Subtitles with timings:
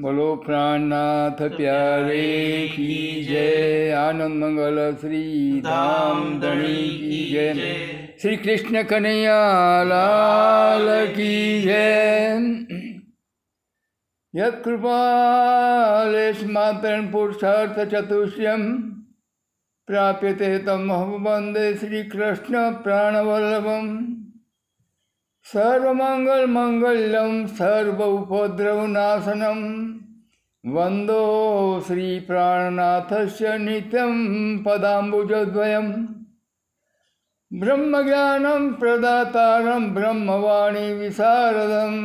[0.00, 7.54] બોલો, પ્રાણનાથ પ્યારે, કી જય, આનંદ મંગલ શ્રી ધામ ધણી કી જય.
[8.22, 12.36] શ્રી કૃષ્ણ કનૈયા કી જય.
[14.36, 18.90] યત્કૃપાલેશ માતરણ પુરુષાર્થ ચતુષ્યમ,
[19.86, 24.14] પ્રાપ્યતે તમ વંદે શ્રી કૃષ્ણ પ્રાણવલ્લભમ
[25.48, 29.60] સર્વમંગલ મંગલ્યમ સર્વ ઉપદ્રવનાશનમ
[30.64, 31.22] વંદો
[31.80, 34.18] શ્રી પ્રાણનાથસ્ય નિત્યમ
[34.62, 35.88] પદાંબુજદ્વયમ
[37.50, 41.96] બ્રહ્મજ્ઞાનમ પ્રદાતારમ બ્રહ્મવાણી વિશારદમ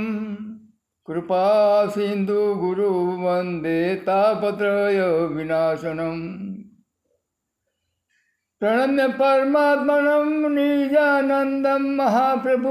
[1.08, 6.20] કૃપા સિંધુ ગુરુ વંદે તાપત્રય વિનાશનમ
[8.64, 12.70] प्रणम्य परमात्मनं निजानन्दं महाप्रभु।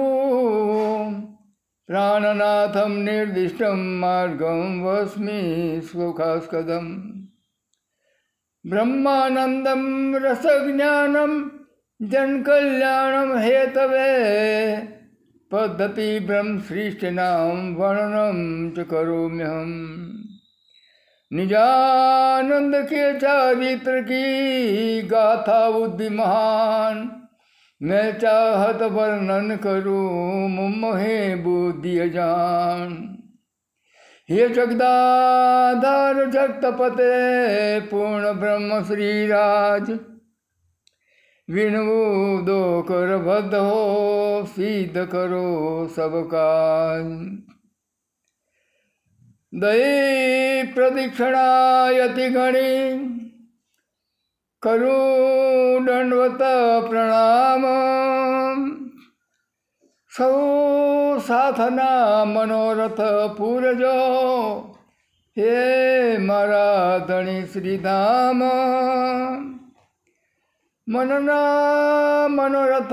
[1.87, 7.03] प्राणनाथं निर्दिष्टं मार्गं वस्मि स्वखास्कदम्
[8.71, 11.49] ब्रह्मानन्दं रसज्ञानं
[12.03, 14.77] जनकल्याणं हेतवे।
[15.53, 20.22] पद्धति ब्रह्मसृष्टिनां वर्णनं च करोम्यहम्।
[21.32, 27.10] निजानंद के चरित्र की गाथा बुद्धिमान
[27.82, 32.96] मैं चाहत वर्णन करूं मुमहे बुद्धि जान
[34.30, 37.10] हे जगदाधार जगतपते
[37.90, 39.92] पूर्ण ब्रह्म श्रीराज
[41.48, 45.46] विणवो दो कर बद्ध हो सिद्ध करो
[45.88, 47.06] सब काज
[49.53, 52.99] દયે પ્રદિક્ષણાયતિ ગણી
[54.63, 56.43] કરું દંડવત
[56.89, 57.65] પ્રણામ.
[60.17, 60.33] સૌ
[61.19, 63.01] સાથના મનોરથ
[63.37, 63.97] પૂરજો.
[65.39, 68.43] હે મારા ધણી શ્રીધામ.
[70.89, 71.49] મનના
[72.29, 72.93] મનોરથ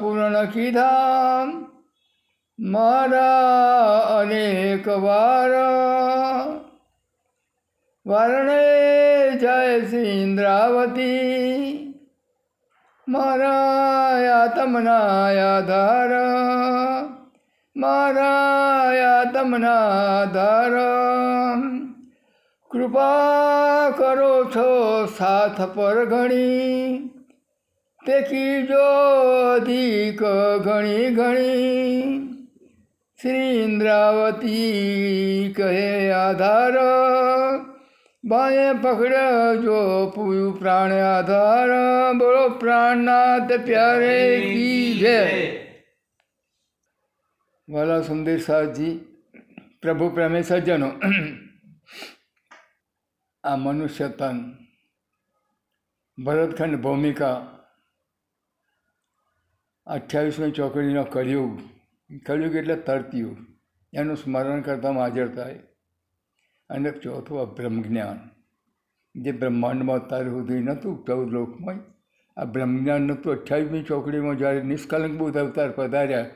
[0.00, 0.86] પૂર્ણ કીધા
[2.58, 5.50] મારા અનેક વાર.
[8.06, 10.34] વરણે જય શ્રી
[13.08, 14.98] મારા યાતમના
[15.56, 16.10] આધાર.
[17.76, 19.88] મારા યાતમના
[20.22, 20.72] આધાર.
[22.70, 26.98] કૃપા કરો છો સાથ પર ઘણી.
[28.06, 28.84] તે કીજો
[29.54, 30.22] અધિક
[30.64, 32.35] ઘણી ઘણી.
[33.22, 36.74] શ્રી ઇન્દ્રાવતી કહે આધાર.
[38.24, 41.68] બાએ પકડજો પૂયું પ્રાણ આધાર.
[42.18, 45.20] બોલો પ્રાણનાથ પ્યારે કી જય.
[47.68, 48.98] વાલા સુંદર સાહજી
[49.82, 50.90] પ્રભુ પ્રેમે સજ્જનો
[53.44, 54.52] આ મનુષ્ય તન
[56.18, 57.36] ભરતખંડ ભૂમિકા
[59.86, 61.75] અઠ્યાવીસમી ચોકડીનો કળિયુગ
[62.26, 63.36] કળિયુગ એટલે તરતયુગ
[63.92, 65.58] એનું સ્મરણ કરતાં હાજર થાય.
[66.70, 68.18] અને ચોથું આ બ્રહ્મજ્ઞાન.
[69.22, 71.78] જે બ્રહ્માંડમાં અત્યારે સુધી નહોતું, ચૌદ લોકમાં.
[72.40, 76.26] આ બ્રહ્મજ્ઞાન નહોતું અઠ્યાવીસમી ચોકડીમાં જ્યારે નિષ્કલંક બુદ્ધ અવતાર પધાર્યા,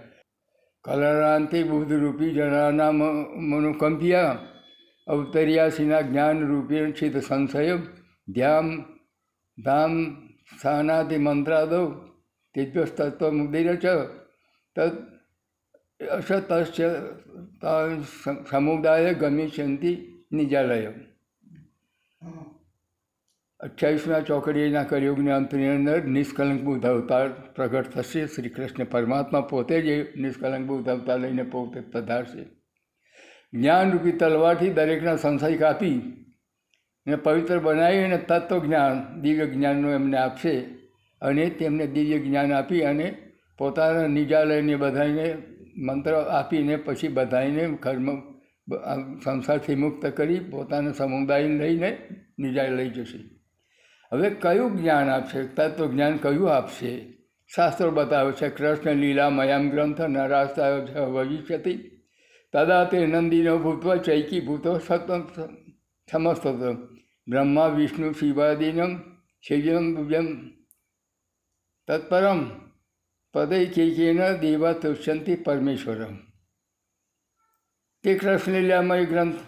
[0.84, 4.38] કલરાંતિ બુદ્ધ રૂપી જનાના મનુકંપિયા,
[5.06, 7.76] અવતર્યાસીના જ્ઞાન રૂપી ચિત સંશય,
[8.28, 8.82] ધ્યામ,
[9.64, 9.92] ધામ
[10.56, 11.80] સ્થાનાદિ મંત્રાદો,
[12.54, 13.86] તેજસ્તત્વ મુદિર ચ
[14.76, 15.19] તદ
[16.00, 16.80] અસતશ્ચ
[18.50, 19.92] સમુદાય ગમિષ્યંતિ
[20.32, 20.92] નિજાલય
[23.60, 28.26] અઠ્યાવીસમાં ચોકડીના કળિયુગની અંતની અંદર નિષ્કલંક બુદ્ધ અવતાર પ્રગટ થશે.
[28.26, 32.44] શ્રી કૃષ્ણ પરમાત્મા પોતે જ નિષ્કલંક બુદ્ધ અવતાર લઈને પોતે પધારશે.
[33.52, 35.96] જ્ઞાનરૂપી તલવારથી દરેકના સંશય કાપી
[37.06, 40.60] ને પવિત્ર બનાવી અને તત્વ જ્ઞાન દિવ્ય જ્ઞાનનું એમને આપશે
[41.22, 43.08] અને તેમને દિવ્ય જ્ઞાન આપી અને
[43.58, 45.26] પોતાના નિજાલયને બધાને
[45.80, 48.20] મંત્ર આપીને પછી બધાને કર્મ
[49.24, 51.96] સંસારથી મુક્ત કરી પોતાના સમુદાય લઈને
[52.38, 53.18] નિજાય લઈ જશે.
[54.12, 55.42] હવે કયું જ્ઞાન આપશે?
[55.42, 56.92] તત્વ જ્ઞાન કયું આપશે?
[57.54, 61.74] શાસ્ત્રો બતાવે છે, કૃષ્ણ લીલા મયામ ગ્રંથ નરાસ્તા ભવિષ્યતિ
[62.52, 65.08] તદા તે નંદીનો ભૂતવ ચૈકી ભૂતો સત
[66.10, 66.46] સમસ્ત
[67.28, 68.98] બ્રહ્મા, વિષ્ણુ, શિવાદિનમ,
[69.42, 70.26] શિવમ દુજમ
[71.88, 72.69] તત્પરમ
[73.34, 76.16] પદૈકેકેન દેવા તુષ્યંતિ પરમેશ્વરમ
[78.02, 79.40] તે કૃષ્ણ લીલામય ગ્રંથ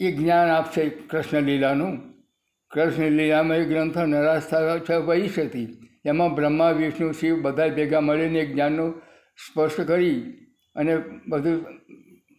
[0.00, 1.94] એ જ્ઞાન આપશે કૃષ્ણ લીલાનું
[2.70, 5.68] કૃષ્ણ લીલામય ગ્રંથ નરાસ્થા છે વૈશતી
[6.06, 9.02] એમાં બ્રહ્મા વિષ્ણુ શિવ બધા ભેગા મળીને જ્ઞાનનું
[9.46, 10.20] સ્પર્શ કરી
[10.76, 10.96] અને
[11.28, 11.64] બધું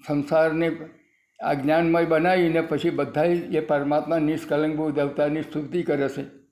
[0.08, 0.68] સંસારને
[1.40, 6.45] આ જ્ઞાનમય બનાવીને પછી બધા એ પરમાત્મા નિષ્કલંક બુદ્ધ અવતારની સ્તુતિ કરે છે.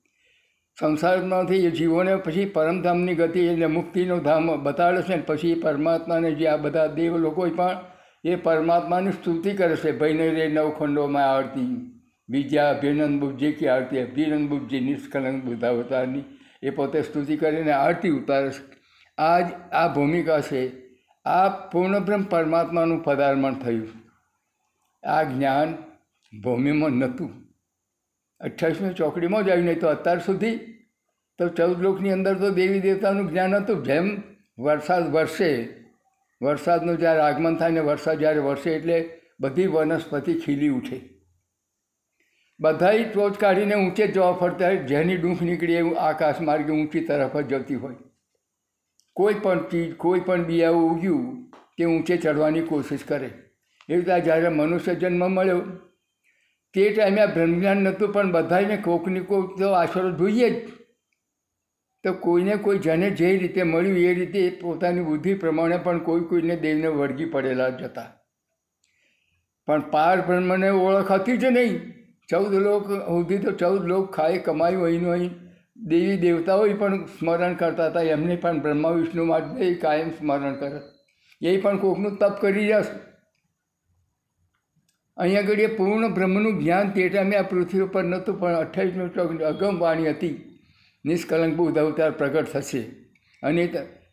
[0.80, 6.46] સંસારમાંથી એ જીવોને પછી પરમધામની ગતિ એટલે મુક્તિનો ધામ બતાડે છે ને પછી પરમાત્માને જે
[6.46, 7.84] આ બધા દેવ લોકો પણ
[8.24, 11.90] એ પરમાત્માની સ્તુતિ કરે છે, ભયને રે નવખંડોમાં આરતી.
[12.28, 16.22] બીજા અભિનંદ બુદ્ધજી કે આરતી અભિનંદ બુદ્ધજી નિષ્કલંક બુદ્ધા અવતારની
[16.62, 18.62] એ પોતે સ્તુતિ કરીને આરતી ઉતારે છે.
[19.18, 20.72] આ જ આ ભૂમિકા છે,
[21.24, 23.88] આ પૂર્ણબ્રહ્મ પરમાત્માનું પદાર્પણ થયું.
[25.08, 25.74] આ જ્ઞાન
[26.42, 27.43] ભૂમિમાં નહોતું.
[28.44, 30.56] અઠ્ઠાવીસમી ચોકડીમાં જ આવી નહીં તો અત્યાર સુધી
[31.38, 33.82] તો ચૌદ લોકની અંદર તો દેવી દેવતાનું જ્ઞાન હતું.
[33.84, 34.06] જેમ
[34.58, 35.68] વરસાદ વરસે,
[36.42, 38.98] વરસાદનું જ્યારે આગમન થાય ને વરસાદ જ્યારે વરસે એટલે
[39.40, 40.98] બધી વનસ્પતિ ખીલી ઉઠે.
[42.60, 47.36] બધાય ટોચ કાઢીને ઊંચે જવા ફરતા હોય, જેની ડૂંખ નીકળી એવું આકાશ માર્ગે ઊંચી તરફ
[47.36, 47.96] જ જતી હોય.
[49.16, 53.26] કોઈ પણ ચીજ, કોઈ પણ બિયાવું ઉગ્યું, તે ઊંચે ચડવાની કોશિશ કરે.
[53.88, 55.62] એવી રીતે જ્યારે મનુષ્ય જન્મ મળ્યો
[56.74, 60.68] તે ટાઈમે આ બ્રહ્મજ્ઞાન નહોતું, પણ બધાને કોકની કોક તો આશરો જોઈએ જ.
[62.04, 66.56] તો કોઈને કોઈ જેને જે રીતે મળ્યું એ રીતે પોતાની બુદ્ધિ પ્રમાણે પણ કોઈ કોઈને
[66.56, 68.10] દેવને વળગી પડેલા જ હતા.
[69.66, 71.78] પણ પાર બ્રહ્મને ઓળખ હતી જ નહીં.
[72.30, 75.30] ચૌદ લોક સુધી તો ચૌદ લોક ખાય કમાયું અહીંનું અહીં.
[75.86, 78.00] દેવી દેવતાઓએ પણ સ્મરણ કરતા હતા.
[78.00, 80.80] એમને પણ બ્રહ્મા વિષ્ણુ માટે કાયમ સ્મરણ કરે.
[81.42, 83.13] એ પણ કોકનું તપ કરી જશે
[85.16, 89.78] અહીંયા આગળ એ પૂર્ણ બ્રહ્મનું જ્ઞાન તે ટાઈમે આ પૃથ્વી ઉપર નહોતું, પણ અઠ્યાવીસમી અગમ
[89.78, 90.34] વાણી હતી.
[91.04, 92.80] નિષ્કલંક બુદ્ધ અવતાર પ્રગટ થશે.
[93.42, 93.68] અને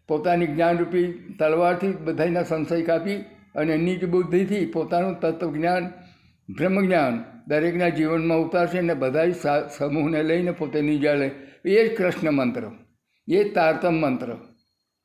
[0.08, 1.08] પોતાની જ્ઞાનરૂપી
[1.40, 3.16] તલવારથી બધાના સંશય કાપી
[3.56, 5.90] અને નિજ બુદ્ધિથી પોતાનું તત્વજ્ઞાન,
[6.50, 9.30] બ્રહ્મજ્ઞાન દરેકના જીવનમાં ઉતારશે અને બધા
[9.78, 11.32] સમૂહને લઈને પોતે નિજાળે
[11.66, 12.64] એ જ કૃષ્ણ મંત્ર.
[13.28, 14.30] એ તારતમ મંત્ર.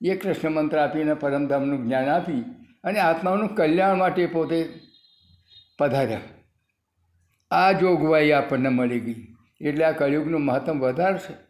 [0.00, 2.40] એ કૃષ્ણ મંત્ર આપીને પરમધામનું જ્ઞાન આપી
[2.84, 4.58] અને આત્માનું કલ્યાણ માટે પોતે
[5.78, 6.20] પધાર્યા.
[7.50, 9.26] આ જોગવાઈ આપણને મળી ગઈ.
[9.60, 11.46] એટલે આ કળિયુગનું મહત્ત્વ છે.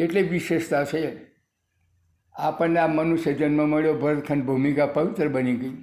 [0.00, 1.16] એટલે વિશેષતા છે.
[2.34, 5.76] આપણને આ મનુષ્ય જન્મ મળ્યો ભરતખંડ ભૂમિકા પવિત્ર બની ગઈ.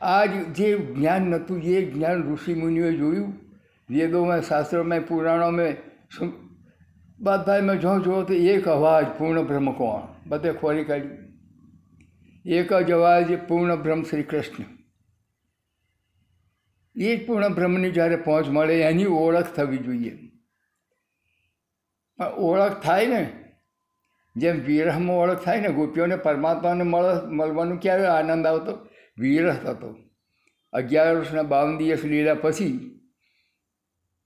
[0.00, 3.32] આ જે જ્ઞાન નહોતું, એ જ્ઞાન ઋષિમુનિઓએ જોયું.
[3.90, 5.72] વેદોમાં, શાસ્ત્રોમાં, પુરાણોમાં
[7.20, 10.28] બધામાં જો જુઓ તો એક અવાજ, પૂર્ણ બ્રહ્મ કોણ?
[10.28, 11.18] બધે ખોરી કાઢ્યું
[12.44, 14.75] એક જ અવાજ, પૂર્ણ બ્રહ્મ શ્રી કૃષ્ણ.
[16.96, 20.12] એ જ પૂર્ણ બ્રહ્મની જ્યારે પહોંચ મળે, એની ઓળખ થવી જોઈએ.
[22.18, 23.22] પણ ઓળખ થાય ને,
[24.36, 28.78] જેમ વિરહમાં ઓળખ થાય ને, ગોપીઓને પરમાત્માને મળ, મળવાનું ક્યારે આનંદ આવતો?
[29.18, 29.96] વિરહ થતો.
[30.72, 32.92] અગિયાર વર્ષના બાવન દિવસ લીલા પછી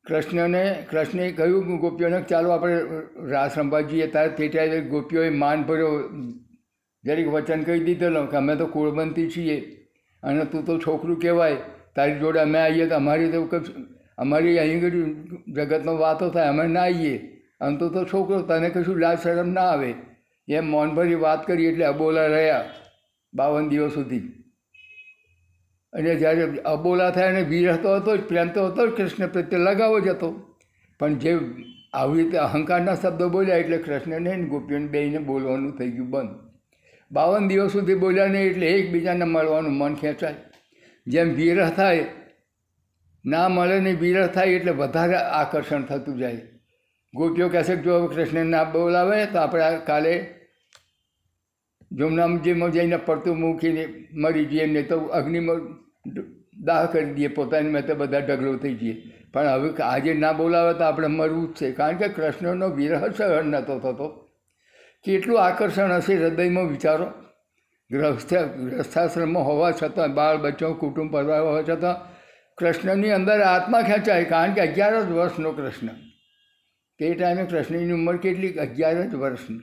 [0.07, 2.77] કૃષ્ણને કૃષ્ણે કહ્યું ગોપીઓને ચાલો આપણે
[3.31, 5.91] રાસ રમવા જઈએ ત્યારે તે ત્યારે ગોપીઓએ માન ભર્યો.
[7.05, 9.61] જરીક વચન કહી દીધેલો કે અમે તો કુળબંધી છીએ,
[10.23, 11.57] અને તું તો છોકરું કહેવાય.
[11.97, 13.41] તારી જોડે અમે આવીએ તો અમારી તો
[14.19, 14.99] અમારી અહીં આગળ
[15.57, 17.17] જગતનો વાતો થાય, અમે ના આવીએ.
[17.61, 19.95] આમ તો તો છોકરો, તને કશું લાજ શરમ ના આવે.
[20.49, 22.65] એમ મૌનભરી વાત કરી એટલે અબોલા રહ્યા
[23.35, 24.23] બાવન દિવસ સુધી.
[25.93, 30.01] અને જ્યારે અબોલા થયા અને વિરહતો હતો જ પ્રેમ તો હતો જ કૃષ્ણ પ્રત્યે લગાવો
[30.01, 30.31] જ હતો.
[31.01, 31.33] પણ જે
[31.95, 36.37] આવી રીતે અહંકારના શબ્દો બોલ્યા એટલે કૃષ્ણને ગોપીઓને બેને બોલવાનું થઈ ગયું બંધ.
[37.11, 40.35] બાવન દિવસ સુધી બોલ્યા નહીં એટલે એકબીજાને મળવાનું મન ખેંચાય.
[41.11, 42.07] જેમ વિરહ થાય,
[43.25, 46.43] ના મળે ને વિરહ થાય એટલે વધારે આકર્ષણ થતું જાય.
[47.15, 50.13] ગોપીઓ કહેશે જો કૃષ્ણને ના બોલાવે તો આપણે કાલે
[51.91, 55.61] જમનામજીમાં જઈને પડતું મૂકીને મરી જઈએ ને તો અગ્નિમાં
[56.67, 58.95] દાહ કરી દઈએ, પોતાની મેં તો બધા ઢગલો થઈ જઈએ.
[59.33, 63.51] પણ હવે આજે ના બોલાવે તો આપણે મરવું જ છે, કારણ કે કૃષ્ણનો વિરહ સહન
[63.51, 64.09] નહોતો થતો.
[65.05, 67.07] કેટલું આકર્ષણ હશે હૃદયમાં, વિચારો.
[67.91, 71.97] ગ્રસ્થ ગ્રસ્થાશ્રમમાં હોવા છતાં, બાળ બચ્ચો કુટુંબ પરિવાર હોવા છતાં,
[72.57, 74.25] કૃષ્ણની અંદર આત્મા ખેંચાય.
[74.25, 75.87] કારણ કે અગિયાર જ વર્ષનો કૃષ્ણ.
[76.99, 79.61] તે ટાઈમે કૃષ્ણની ઉંમર કેટલી અગિયાર જ વર્ષની.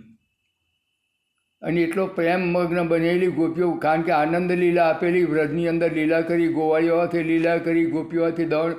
[1.62, 6.48] અને એટલો પ્રેમ મગ્ન બનેલી ગોપીઓ, કારણ કે આનંદ લીલા આપેલી, વ્રજની અંદર લીલા કરી
[6.48, 8.74] ગોવાળીઓથી લીલા કરી ગોપીઓથી દળ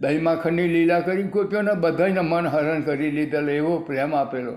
[0.00, 4.52] દહીં માખણની લીલા કરી, ગોપીઓને બધાને મન હરણ કરી લીધેલો એવો પ્રેમ આપેલો.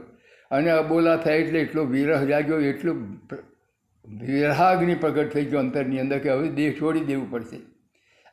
[0.51, 3.17] અને અબોલા થાય એટલે એટલો વિરહ જાગ્યો, એટલું
[4.05, 7.57] વિરહાગ્નિ પ્રગટ થઈ ગયો અંતરની અંદર કે હવે દેહ છોડી દેવું પડશે.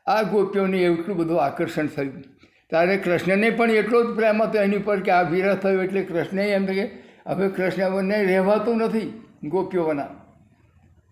[0.06, 2.22] આ ગોપીઓને એટલું બધું આકર્ષણ થયું.
[2.70, 6.44] ત્યારે કૃષ્ણને પણ એટલો જ પ્રેમ હતો એની ઉપર કે આ વિરહ થયો એટલે કૃષ્ણએ
[6.48, 6.84] એમ કે
[7.26, 10.10] હવે કૃષ્ણને રહેવાતું નથી ગોપીઓના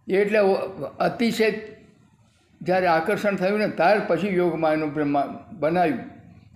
[0.08, 0.38] એટલે
[1.00, 1.50] અતિશય
[2.60, 6.00] જ્યારે આકર્ષણ થયું ને ત્યાર પછી યોગમાયનું બ્રહ્મા બનાવ્યું.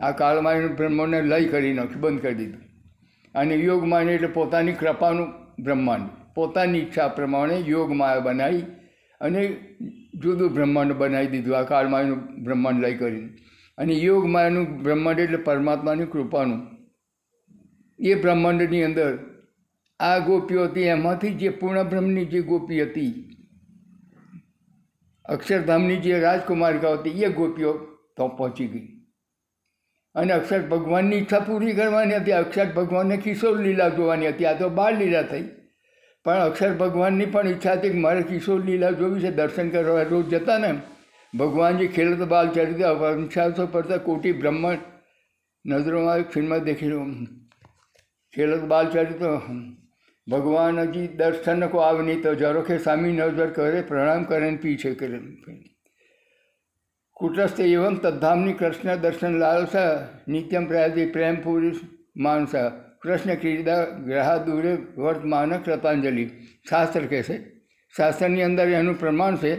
[0.02, 2.60] આ કાળમાયનું બ્રહ્મને લય કરી નાખ્યું, બંધ કરી દીધું.
[3.34, 5.32] અને યોગમાયને એટલે પોતાની કૃપાનું
[5.62, 6.08] બ્રહ્માંડ.
[6.34, 8.62] પોતાની ઈચ્છા પ્રમાણે યોગમાયા બનાવી
[9.20, 9.46] અને
[10.14, 11.58] જુદું બ્રહ્માંડ બનાવી દીધું.
[11.58, 13.28] આ કાળમાયનું બ્રહ્માંડ લઈ કરીને.
[13.78, 16.66] અને યોગમાયનું બ્રહ્માંડ એટલે પરમાત્માની કૃપાનું.
[17.98, 19.18] એ બ્રહ્માંડની અંદર
[20.00, 23.36] આ ગોપીઓ હતી, એમાંથી જે પૂર્ણ બ્રહ્મની જે ગોપી હતી,
[25.24, 27.72] અક્ષરધામની જે રાજકુમારિકા હતી, એ ગોપીઓ
[28.16, 28.88] તો પહોંચી ગઈ.
[30.14, 34.44] અને અક્ષર ભગવાનની ઈચ્છા પૂરી કરવાની હતી, અક્ષર ભગવાનને કિશોર લીલા જોવાની હતી.
[34.44, 35.44] આ તો બાળ લીલા થઈ.
[36.24, 40.34] પણ અક્ષર ભગવાનની પણ ઈચ્છા હતી કે મારે કિશોર લીલા જોવી છે, દર્શન કરવા રોજ
[40.34, 40.70] જતા ને
[41.34, 44.78] ભગવાનજી ખેલત બાલ ચરિત્ર વંશાસો પડતા કોટી બ્રહ્માંડ
[45.66, 46.88] નજરોમાં એક ફિલ્મ દેખી.
[46.88, 47.04] લો
[48.34, 49.38] ખેલત બાલ ચરિત્ર
[50.26, 55.20] ભગવાનજી દર્શન કો આવની તો જરો સામી નજર કરે, પ્રણામ કરે ને પીછે કરે.
[57.16, 61.76] કુટસ્થ એવમ તદ્ધામની કૃષ્ણ દર્શન લાલસા નિત્યમ પ્રયાસી પ્રેમ પુરુષ
[62.16, 66.24] માનસા કૃષ્ણ ક્રીડા ગ્રહા દૂરે વર્તમાન કૃતાંજલિ
[66.68, 67.36] શાસ્ત્ર કહે છે,
[67.94, 69.52] શાસ્ત્રની અંદર એનું પ્રમાણ છે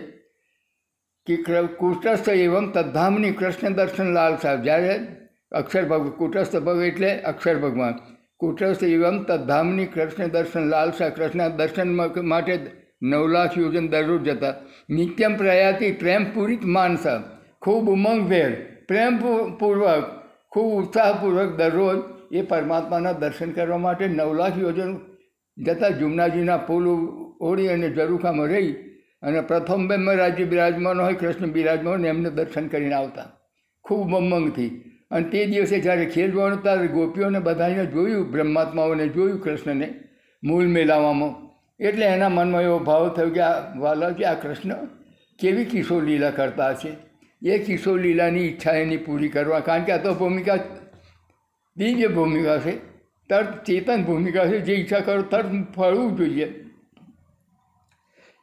[1.28, 1.36] કે
[1.82, 4.64] કુટસ્થ એવમ તદ્ધામની કૃષ્ણ દર્શન લાલ સાહેબ.
[4.64, 4.96] જ્યારે
[5.52, 7.96] અક્ષર ભગ, કુટસ્થ ભગ એટલે અક્ષર ભગવાન.
[8.42, 11.90] કુટસ્થ એવમ તદ્ધામની કૃષ્ણ દર્શન લાલ સાહેબ, કૃષ્ણ દર્શન
[12.32, 12.56] માટે
[13.04, 14.54] નવ લાખ યોજન દરરોજ જતા.
[14.90, 17.20] નિત્યમ પ્રયાતિ પ્રેમપૂરિત માનસા
[17.62, 18.52] ખૂબ ઉમંગભેર
[18.90, 20.06] પ્રેમપૂર્વક
[20.52, 22.00] ખૂબ ઉત્સાહપૂર્વક દરરોજ
[22.36, 24.92] એ પરમાત્માના દર્શન કરવા માટે નવ લાખ યોજન
[25.58, 26.86] જતાં જુમનાજીના પુલ
[27.42, 28.72] ઓળી અને જરૂખામાં રહી
[29.24, 33.28] અને પ્રથમ બેમ રાજ્ય બિરાજમાન હોય, કૃષ્ણ બિરાજમાન હોય એમને દર્શન કરીને આવતા.
[33.84, 34.72] ખૂબ ઉમંગથી
[35.12, 39.94] અને તે દિવસે જ્યારે ખેલવાનું ત્યારે ગોપીઓને બધાને જોયું, બ્રહ્માત્માઓને જોયું, કૃષ્ણને
[40.44, 41.34] મૂળ મેળાવામાં.
[41.80, 44.74] એટલે એના મનમાં એવો ભાવ થયો કે આ વાલાજી, આ કૃષ્ણ
[45.40, 46.92] કેવી કિશોર લીલા કરતા હશે?
[47.46, 50.58] એ કિશોર લીલાની ઈચ્છા એની પૂરી કરવા, કારણ કે આ તો ભૂમિકા
[51.78, 52.78] દિવ્ય ભૂમિકા છે,
[53.30, 56.66] તર્ક ચેતન ભૂમિકા છે, જે ઈચ્છા કરો તર્ક ફળવું જોઈએ.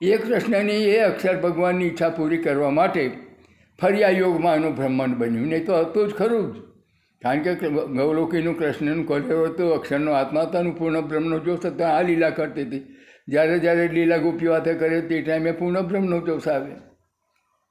[0.02, 3.10] એ કૃષ્ણની એ અક્ષર ભગવાનની ઈચ્છા પૂરી કરવા માટે
[3.80, 5.46] ફરી આ યોગમાં એનું બ્રહ્માંડ બન્યું.
[5.46, 6.58] નહીં તો હતું જ ખરું જ.
[7.22, 11.84] કારણ કે ગૌલોકીનું કૃષ્ણનું કરેલો હતું, અક્ષરનો આત્મા હતાનું પૂર્ણ બ્રહ્મનો જોશ હતો.
[11.84, 12.96] આ લીલા કરતી હતી.
[13.28, 16.72] જ્યારે જ્યારે લીલા ગોપીઓ હાથે કરે તે ટાઈમે પૂર્ણ બ્રહ્મનો જોશ આવે.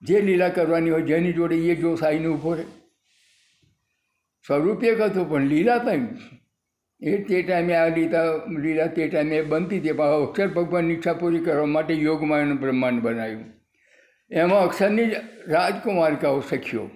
[0.02, 2.81] જે લીલા કરવાની હોય જેની જોડે એ જોશ આવીને ઊભો રહે.
[4.52, 6.06] સ્વરૂપ એક હતું પણ લીલા તઈ
[7.02, 8.24] એ તે ટાઈમે આ લીલા
[8.60, 9.92] લીલા તે ટાઈમે બનતી હતી.
[9.92, 13.46] પણ અક્ષર ભગવાનની ઈચ્છા પૂરી કરવા માટે યોગમાં એનું બ્રહ્માંડ બનાવ્યું.
[14.32, 15.14] એમાં અક્ષરની જ
[15.48, 16.90] રાજકુમારિકાઓ સખ્યો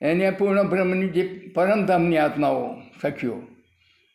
[0.00, 2.64] એને પૂર્ણ બ્રહ્મની જે પરમધામની આત્માઓ
[3.02, 3.42] સખ્યો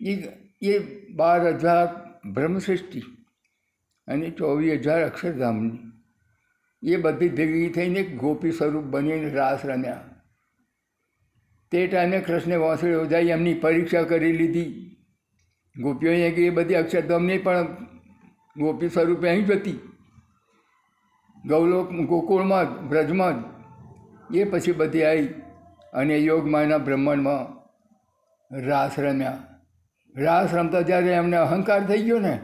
[0.02, 0.18] એ
[0.62, 0.80] એ
[1.16, 1.88] બાર હજાર
[2.32, 3.02] બ્રહ્મસૃષ્ટિ
[4.08, 5.78] અને ચોવીસ હજાર અક્ષરધામની.
[6.84, 10.07] એ બધી ભેગી થઈને ગોપી સ્વરૂપ બનીને રાસ રમ્યા.
[11.72, 14.70] તે ટાઈમે કૃષ્ણે વાંસળી યોજાઈ એમની પરીક્ષા કરી લીધી.
[15.76, 17.68] ગોપીઓએ કે એ બધી અક્ષરધામની પણ
[18.58, 19.80] ગોપી સ્વરૂપે અહીં જ હતી.
[21.46, 23.36] ગૌલોક ગોકુળમાં જ, બ્રજમાં
[24.32, 25.28] જ એ પછી બધી આવી
[25.94, 27.46] અને યોગમાયના બ્રહ્માંડમાં
[28.66, 29.38] રાસ રમ્યા.
[30.16, 32.40] રાસ રમતા જ્યારે એમને અહંકાર થઈ ગયો ને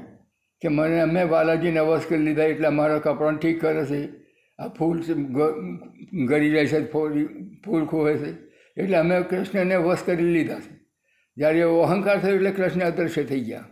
[0.62, 4.02] કે મને અમે બાલાજીને વશ કરી લીધા એટલે મારા કપડાં ઠીક કરે છે.
[4.60, 4.98] આ ફૂલ
[6.28, 7.28] ગળી જાય છે ફૂલ
[7.66, 8.53] ફૂલ ખોવે છે.
[8.78, 10.80] એટલે અમે કૃષ્ણને વશ કરી લીધા છે.
[11.38, 13.66] જ્યારે એવો અહંકાર થયો એટલે કૃષ્ણ અદ્રશ્ય થઈ ગયા.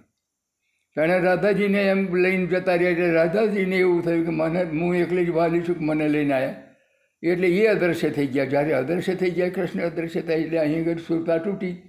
[0.96, 5.30] તેણે રાધાજીને એમ લઈને જતા રહ્યા એટલે રાધાજીને એવું થયું કે મને, હું એકલી જ
[5.30, 6.56] વાલી છું કે મને લઈને આવ્યા
[7.24, 8.46] એટલે એ અદ્રશ્ય થઈ ગયા.
[8.46, 11.82] જ્યારે અદ્રશ્ય થઈ ગયા, કૃષ્ણ અદ્રશ્ય થાય એટલે અહીં આગળ સુરતા તૂટી.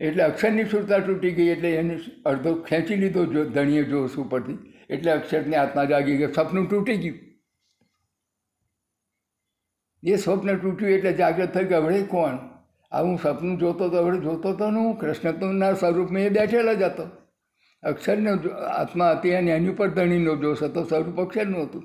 [0.00, 4.58] એટલે અક્ષરની સુરતા તૂટી ગઈ એટલે એને અડધો ખેંચી લીધો જો ધણીએ જોશ ઉપરથી.
[4.90, 6.32] એટલે અક્ષરને આત્મા જાગી ગયો.
[6.32, 7.23] સપનું તૂટી ગયું.
[10.04, 12.38] એ સ્વપ્ન તૂટ્યું એટલે જાગૃત થઈ કે હવે કોણ?
[12.92, 14.98] આ હું સપનું જોતો તો હવે જોતો તો ને હું.
[14.98, 17.02] કૃષ્ણ તો ના સ્વરૂપમાં એ બેઠેલા જ હતો.
[17.82, 20.84] અક્ષરનો આત્મા હતી અને એની ઉપર ધણીનો જોશ હતો.
[20.84, 21.84] સ્વરૂપ અક્ષરનું હતું.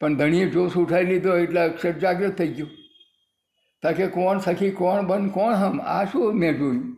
[0.00, 2.70] પણ ધણીએ જોશ ઉઠાવી લીધો એટલે અક્ષર જાગૃત થઈ ગયું.
[3.82, 5.80] તાકે કોણ સખી, કોણ બન, કોણ હમ?
[5.80, 6.96] આ શું મેં જોયું?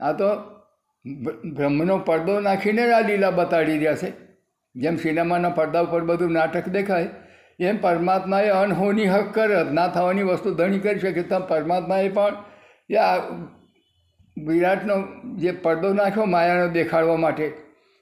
[0.00, 0.24] આ તો
[1.52, 4.12] બ્રહ્મનો પડદો નાખીને જ આ લીલા બતાડી રહ્યા છે.
[4.76, 7.08] જેમ સિનેમાના પડદા ઉપર બધું નાટક દેખાય
[7.60, 12.34] એમ પરમાત્માએ અનહોની હક કરત ના થવાની વસ્તુ ધણી કરી શકે તો પરમાત્માએ પણ
[12.98, 13.16] આ
[14.46, 14.96] વિરાટનો
[15.36, 17.52] જે પડદો નાખ્યો માયાનો દેખાડવા માટે,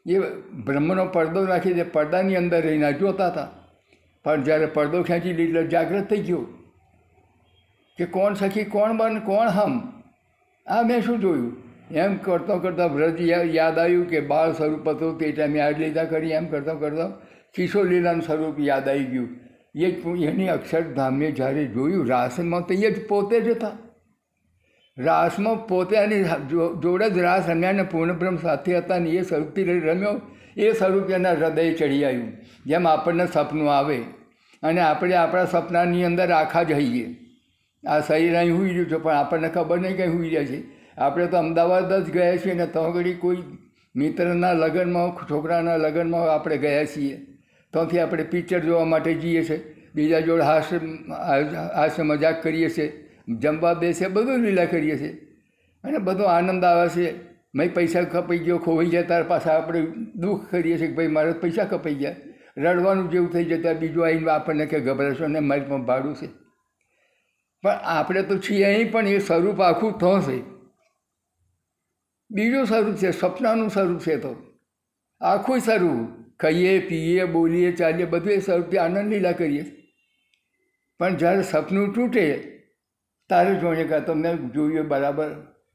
[0.06, 0.18] એ
[0.64, 3.48] બ્રહ્મનો પડદો નાખી જે પડદાની અંદર રહીને જોતા હતા.
[4.24, 6.38] પણ જ્યારે પડદો ખેંચી લીધો જાગૃત થઈ ગયો
[7.98, 10.02] કે કોણ સખી, કોણ બન, કોણ હમ?
[10.66, 11.56] આ મેં શું જોયું?
[11.90, 13.20] એમ કરતાં કરતાં વ્રજ
[13.54, 17.20] યાદ આવ્યું કે બાળ સ્વરૂપ હતું તે ટાઈમે યાદ લીધા કરી, એમ કરતાં કરતાં
[17.54, 19.43] કિશોર લીલાનું સ્વરૂપ યાદ આવી ગયું.
[19.74, 19.94] એ જ
[20.28, 23.76] એની અક્ષરધામને જ્યારે જોયું, રાસમાં તો એ જ પોતે જ હતા
[24.96, 26.24] રાસમાં પોતે એની
[26.82, 30.20] જોડે જ રાસ રમ્યા ને પૂર્ણબ્રહ્મ સાથે હતા ને એ સ્વરૂપથી રમ્યો.
[30.56, 32.32] એ સ્વરૂપ એના હૃદય ચડી આવ્યું.
[32.66, 33.98] જેમ આપણને સપનું આવે
[34.62, 37.06] અને આપણે આપણા સપનાની અંદર આખા જ હઈએ.
[37.84, 40.62] આ શરીર અહીં હોઈ રહ્યું છે, પણ આપણને ખબર નહીં કંઈ હોઈ રહ્યા છે.
[40.98, 43.42] આપણે તો અમદાવાદ જ ગયા છીએ ને તો ઘડી કોઈ
[43.94, 47.16] મિત્રના લગ્નમાં, છોકરાના લગ્નમાં આપણે ગયા છીએ.
[47.74, 49.60] ત્યાંથી આપણે પિક્ચર જોવા માટે જઈએ છીએ
[49.94, 50.78] બીજા જોડે હાસ્ય
[51.76, 52.88] હાસ્ય મજાક કરીએ છીએ
[53.38, 55.12] જમવા બેસે, બધું લીલા કરીએ છીએ
[55.84, 57.34] અને બધો આનંદ આવે છે.
[57.54, 59.80] મેં પૈસા કપાઈ ગયો, ખોવાઈ જાય ત્યાર પાછા આપણે
[60.14, 62.16] દુઃખ કરીએ છીએ કે ભાઈ મારે પૈસા કપાઈ ગયા.
[62.56, 66.28] રડવાનું જેવું થઈ જતા બીજું આવીને આપણને કે ગભરાશો ને મારી પણ ભાડું છે.
[67.62, 70.38] પણ આપણે તો છીએ અહીં, પણ એ સ્વરૂપ આખું થશે
[72.30, 74.34] બીજું સ્વરૂપ છે સપનાનું સ્વરૂપ છે તો.
[75.20, 76.23] આખું સ્વરૂપ.
[76.40, 79.64] ખાઈએ, પીએ, બોલીએ, ચાલીએ બધું એ સ્વરૂપથી આનંદ લીલા કરીએ.
[81.00, 82.24] પણ જ્યારે સપનું તૂટે,
[83.30, 85.30] તારે જોઈએ કે તમને જોયું બરાબર,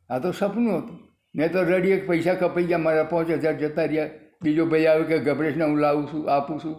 [0.10, 1.00] આ તો સપનું હતું.
[1.36, 4.10] મેં તો રડીએ પૈસા કપાઈ ગયા, મારા પાંચ હજાર જતા રહ્યા.
[4.42, 6.76] બીજો ભાઈ આવે કે ગભરેશને હું લાવું છું, આપું છું.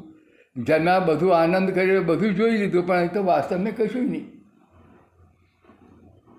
[0.57, 4.27] જેના બધું આનંદ કર્યો બધું જોઈ લીધું, પણ એ તો વાસ્તવને કશું નહીં.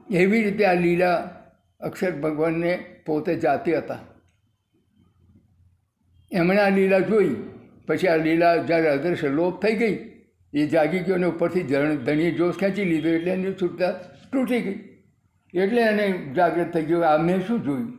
[0.10, 1.18] એવી રીતે આ લીલા
[1.82, 4.00] અક્ષર ભગવાનને પોતે જાતે હતા.
[6.32, 7.36] એમણે આ લીલા જોઈ.
[7.88, 9.96] પછી આ લીલા જ્યારે અદૃશ્ય લોપ થઈ ગઈ,
[10.54, 11.64] એ જાગી ગયો અને ઉપરથી
[12.06, 13.92] ધણીએ જોશ ખેંચી લીધો એટલે એની છૂટતા
[14.32, 14.80] તૂટી ગઈ.
[15.54, 17.98] એટલે એને જાગૃત થઈ ગયો, આ મેં શું જોયું?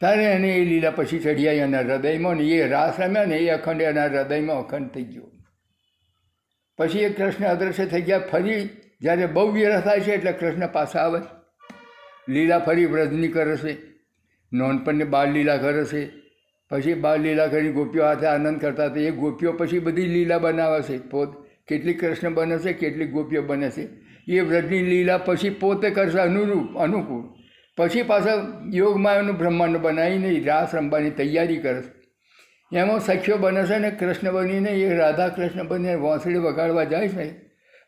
[0.00, 3.82] ત્યારે એને એ લીલા પછી ચડી એના હૃદયમાં ને એ રાસ રમ્યા ને એ અખંડ
[3.82, 5.30] એના હૃદયમાં અખંડ થઈ ગયો.
[6.78, 8.18] પછી એ કૃષ્ણ અદૃશ્ય થઈ ગયા.
[8.18, 8.68] ફરી
[9.00, 11.20] જ્યારે બહુ વિરહ થાય છે એટલે કૃષ્ણ પાછા આવે.
[12.28, 13.76] લીલા ફરી વ્રજની કરે છે.
[14.52, 16.27] નોનપણને બાળ લીલા કરે છે.
[16.70, 19.00] પછી બાર લીલા કરી ગોપીઓ હાથે આનંદ કરતા હતા.
[19.00, 21.28] એ ગોપીઓ પછી બધી લીલા બનાવે છે પોત
[21.68, 23.88] કેટલીક કૃષ્ણ બને છે કેટલીક ગોપીઓ બને છે
[24.28, 27.24] એ વ્રજની લીલા પછી પોતે કરશે અનુરૂપ, અનુકૂળ.
[27.76, 31.82] પછી પાછા યોગમાયાનું બ્રહ્માંડ બનાવીને રાસ રમવાની તૈયારી કરે
[32.72, 37.28] એમાં સખીઓ બને છે ને, કૃષ્ણ બનીને એ રાધા કૃષ્ણ બનીને વાંસળી વગાડવા જાય છે.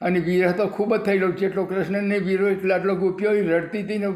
[0.00, 4.06] અને વિરહ તો ખૂબ જ થયેલો જેટલો કૃષ્ણને વીરો એટલો, આટલો ગોપીઓ રડતી હતી ને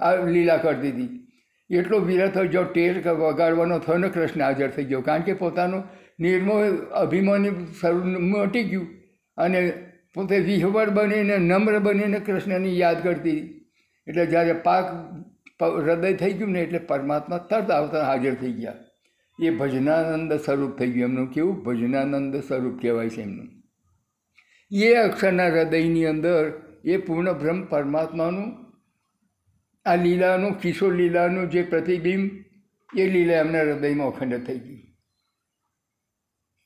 [0.00, 1.21] આ લીલા કરતી હતી.
[1.70, 5.00] એટલો વિરહ થયો, જો ટેર વગાડવાનો થયો ને, કૃષ્ણ હાજર થઈ ગયો.
[5.00, 5.84] કારણ કે પોતાનું
[6.20, 6.54] નિર્મો
[6.90, 7.50] અભિમાની
[8.20, 8.86] મટી ગયું.
[9.36, 9.72] અને
[10.14, 13.38] પોતે વિહવર બનીને, નમ્ર બનીને કૃષ્ણની યાદ કરતી
[14.06, 14.84] એટલે જ્યારે પાક
[15.62, 18.74] હૃદય થઈ ગયું ને, એટલે પરમાત્મા તરત આવતા હાજર થઈ ગયા.
[19.42, 21.08] એ ભજનાનંદ સ્વરૂપ થઈ ગયું.
[21.08, 21.64] એમનું કેવું?
[21.64, 23.48] ભજનાનંદ સ્વરૂપ કહેવાય છે એમનું.
[24.82, 26.52] એ અક્ષરના હૃદયની અંદર
[26.84, 28.71] એ પૂર્ણ બ્રહ્મ પરમાત્માનું
[29.86, 32.30] આ લીલાનું, કિશોર લીલાનું જે પ્રતિબિંબ,
[32.98, 34.82] એ લીલા એમના હૃદયમાં અખંડ થઈ ગઈ.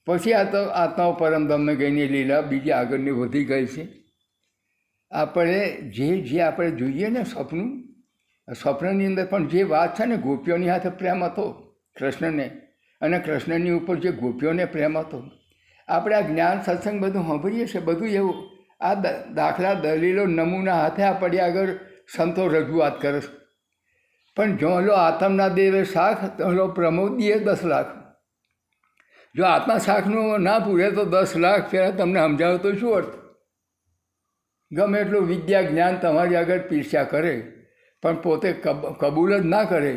[0.07, 3.89] પછી આ તો આત્માઓ પરમધામને ગઈને લીલા બીજી આગળની વધી ગઈ છે.
[5.11, 7.71] આપણે જે જે આપણે જોઈએ ને સ્વપ્નું,
[8.55, 12.47] સ્વપ્નની અંદર પણ જે વાત છે ને ગોપીઓની હાથે પ્રેમ હતો કૃષ્ણને,
[13.01, 15.31] અને કૃષ્ણની ઉપર જે ગોપીઓને પ્રેમ હતો.
[15.89, 18.35] આપણે આ જ્ઞાન, સત્સંગ બધું સાંભળીએ છીએ, બધું એવું
[18.81, 18.95] આ
[19.35, 21.69] દાખલા દલીલો, નમૂના હાથે આપણે આગળ
[22.09, 23.31] સંતો રજૂઆત કરે છે.
[24.37, 27.93] પણ જો લો આત્મના દેવે શાખ તો પ્રમોદીએ દસ લાખ.
[29.35, 33.15] જો આત્મા શાખનું ના પૂરે તો દસ લાખ પહેલાં તમને સમજાવે તો શું અર્થ?
[34.71, 37.35] ગમે એટલું વિદ્યા જ્ઞાન તમારી આગળ પીરસ્યા કરે,
[38.03, 38.53] પણ પોતે
[39.01, 39.95] કબૂલ જ ના કરે,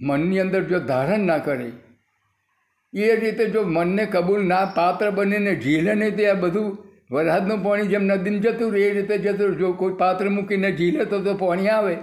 [0.00, 1.68] મનની અંદર જો ધારણ ના કરે,
[2.92, 6.68] એ રીતે જો મનને કબૂલ ના પાત્ર બનીને ઝીલે નહીં તો આ બધું
[7.10, 11.20] વરસાદનું પાણી જેમ નદીને જતું રહે એ રીતે જતું જો કોઈ પાત્ર મૂકીને ઝીલે તો
[11.26, 11.94] તો પાણી આવે.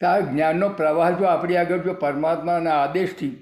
[0.00, 3.34] તો આ જ્ઞાનનો પ્રવાહ જો આપણી આગળ જો પરમાત્માના આદેશથી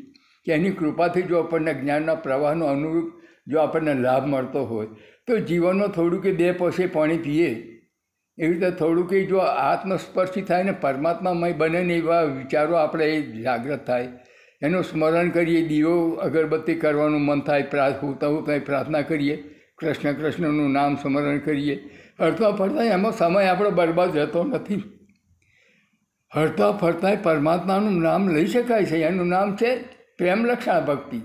[0.46, 3.08] કે એની કૃપાથી જો આપણને જ્ઞાનના પ્રવાહનો અનુરૂપ
[3.46, 4.88] જો આપણને લાભ મળતો હોય,
[5.26, 7.50] તો જીવનમાં થોડું કે બે પોસે પાણી પીએ.
[8.38, 13.20] એવી રીતે થોડું કે જો આત્મસ્પર્શી થાય ને પરમાત્મામય બને ને એવા વિચારો આપણે એ
[13.42, 14.08] જાગૃત થાય.
[14.62, 15.94] એનું સ્મરણ કરીએ, દીવો
[16.26, 19.36] અગરબત્તી કરવાનું મન થાય પ્રાર્થ હોતા હોતા પ્રાર્થના કરીએ.
[19.78, 21.88] કૃષ્ણ કૃષ્ણનું નામ સ્મરણ કરીએ.
[22.20, 24.82] હરતા ફરતા એમાં સમય આપણો બરબાદ જતો નથી.
[26.34, 28.96] હરતા ફરતા પરમાત્માનું નામ લઈ શકાય છે.
[28.96, 29.76] એનું નામ છે
[30.18, 31.18] પ્રેમલક્ષણા ભક્તિ.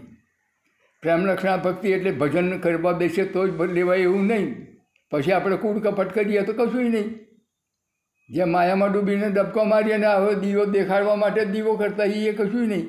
[1.02, 4.68] પ્રેમલક્ષણા ભક્તિ એટલે ભજન કરવા બેસે તો જ લેવાય એવું નહીં.
[5.12, 7.20] પછી આપણે કૂડ કપટ કરીએ તો કશું નહીં.
[8.30, 12.88] જે માયામાં ડૂબીને ડબકો મારીએ ને હવે દીવો દેખાડવા માટે દીવો કરતા એ કશું નહીં.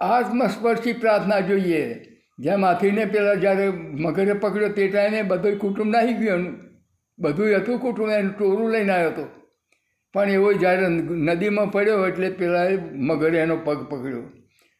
[0.00, 2.09] આત્મસ્પર્શી પ્રાર્થના જોઈએ.
[2.44, 3.66] જેમ હાથીને પેલા જ્યારે
[4.04, 6.54] મગરે પકડ્યો તે ટાઈમે બધું કુટુંબ નાહી ગયું એનું.
[7.18, 9.24] બધું હતું કુટુંબ, એનું ટોરું લઈને આવ્યો હતો.
[10.14, 10.88] પણ એવો જ્યારે
[11.28, 12.66] નદીમાં પડ્યો એટલે પેલા
[13.08, 14.24] મગરે એનો પગ પકડ્યો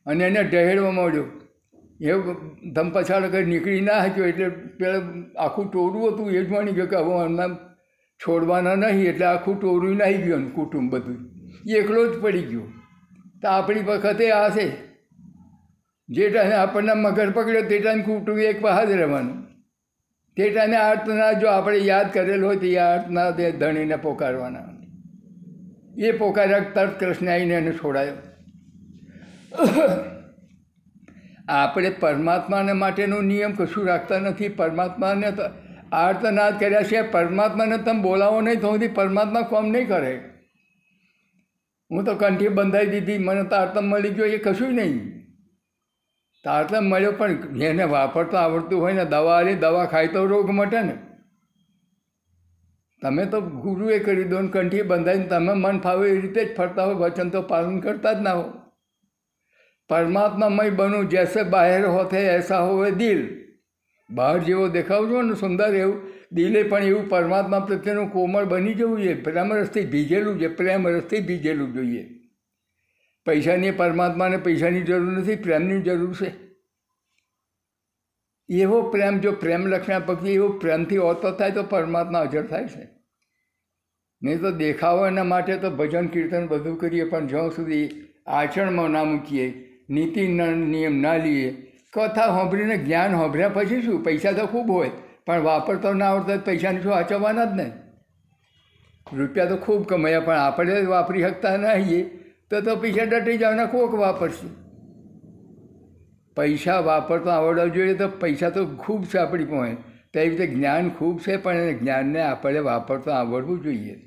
[0.07, 1.27] અને એને ઢહેડવા માંડ્યો.
[2.01, 2.13] એ
[2.73, 5.03] ધમપછાડ કરી નીકળી ના શક્યો એટલે પેલા
[5.39, 7.49] આખું ટોરું હતું, એ જ માની ગયો કે હવે એમના
[8.21, 11.19] છોડવાના નહીં એટલે આખું ટોરું નાહી ગયું કુટુંબ બધું
[11.79, 12.67] એકલો જ પડી ગયો.
[13.43, 14.67] તો આપણી વખતે આ છે.
[16.11, 19.43] જે ટાઈમે આપણને મગર પકડ્યો તે ટાઈમ કુટુંબ એક જ રહેવાનું.
[20.37, 24.69] તે ટાઈમે આર્તના જો આપણે યાદ કરેલો હોય તો એ આર્તના તે ધણીને પોકારવાના.
[25.99, 28.13] એ પોકાર્યા તરત કૃષ્ણ આવીને એને છોડાયો.
[31.49, 34.49] આપણે પરમાત્માને માટેનો નિયમ કશું રાખતા નથી.
[34.49, 35.43] પરમાત્માને તો
[35.93, 37.03] આર્તનાદ કર્યા છે.
[37.03, 40.21] પરમાત્માને તમે બોલાવો નહીં તો સુધી પરમાત્મા કોમ નહીં કરે.
[41.91, 43.19] હું તો કંઠી બંધાઈ દીધી.
[43.19, 44.27] મને તો આર્તમ મળી ગયો.
[44.27, 45.20] એ કશું નહીં.
[46.45, 50.83] તારતમ મળ્યો, પણ જેને વાપરતો આવડતું હોય ને, દવા આલી, દવા ખાય તો રોગ મટે
[50.83, 50.95] ને.
[53.03, 56.85] તમે તો ગુરુએ કરી દો ને કંઠી બંધાઈને તમે મન ફાવે એ રીતે જ ફરતા
[56.85, 58.53] હો, વચન તો પાલન કરતા જ ના હો.
[59.89, 63.29] પરમાત્મામય બનું, જૈસે બહાર હોતે એસા હોવે દિલ.
[64.11, 66.03] બહાર જેવો દેખાવ છો ને, સુંદર એવું.
[66.33, 69.15] દિલે પણ એવું પરમાત્મા પ્રત્યેનું કોમળ બની જવું જોઈએ.
[69.15, 72.20] પ્રેમ રસથી ભીજેલું છે પ્રેમ રસથી ભીજેલું જોઈએ.
[73.27, 76.31] પૈસાની પરમાત્માને પૈસાની જરૂર નથી, પ્રેમની જરૂર છે.
[78.49, 82.89] એવો પ્રેમ, જો પ્રેમ લક્ષણા પક્ષી એવો પ્રેમથી ઓતો થાય તો પરમાત્મા હાજર થાય છે.
[84.23, 87.91] નહીં તો દેખાવો એના માટે તો ભજન, કીર્તન બધું કરીએ, પણ જ્યાં સુધી
[88.27, 89.47] આચરણમાં ના મૂકીએ,
[89.91, 91.51] નીતિ નિયમ ના લઈએ
[91.93, 94.05] કથા સાંભળીને જ્ઞાન સાંભળ્યા પછી શું?
[94.05, 94.91] પૈસા તો ખૂબ હોય,
[95.27, 97.73] પણ વાપરતો ના આવડતો પૈસાની શું આચવવાના જ નહીં.
[99.19, 102.20] રૂપિયા તો ખૂબ કમાયા, પણ આપણે વાપરી શકતા નહીં.
[102.51, 104.49] તો તો પૈસા ડટી જવાના કોક વાપરશે.
[106.37, 109.75] પૈસા વાપરતા આવડવા જોઈએ તો પૈસા તો ખૂબ છે આપણી પાસે.
[110.15, 114.01] તો એવી રીતે જ્ઞાન ખૂબ છે, પણ એ જ્ઞાનને આપણે વાપરતા આવડવું જોઈએ.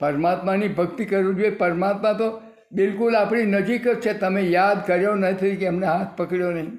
[0.00, 1.50] પરમાત્માની ભક્તિ કરવું જોઈએ.
[1.50, 4.18] પરમાત્મા તો બિલકુલ આપણી નજીક જ છે.
[4.18, 6.78] તમે યાદ કર્યો નથી કે એમને હાથ પકડ્યો નહીં.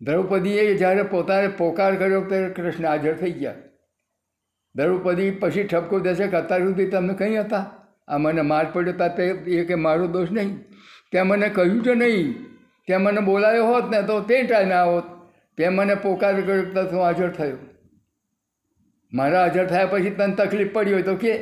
[0.00, 3.54] દ્રૌપદીએ જ્યારે પોતાને પોકાર કર્યો ત્યારે કૃષ્ણ હાજર થઈ ગયા.
[4.74, 7.83] દ્રૌપદી પછી ઠપકો દેશે કે અત્યાર સુધી તમે કંઈ હતા?
[8.08, 10.54] આ મને માર પડ્યો તા તે એ કે મારો દોષ નહીં.
[11.12, 12.32] તે મને કહ્યું છે નહીં.
[12.88, 15.06] તે મને બોલાયો હોત ને તો તે ટાઈમે આવોત
[15.58, 17.58] તે મને પોકાર કર્યો તો તું હાજર થયો.
[19.12, 21.34] મારા હાજર થયા પછી તને તકલીફ પડી હોય તો કે.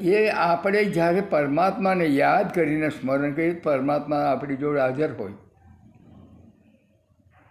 [0.00, 5.32] એ આપણે જ્યારે પરમાત્માને યાદ કરીને સ્મરણ કરીએ પરમાત્મા આપણી જોડે હાજર હોય.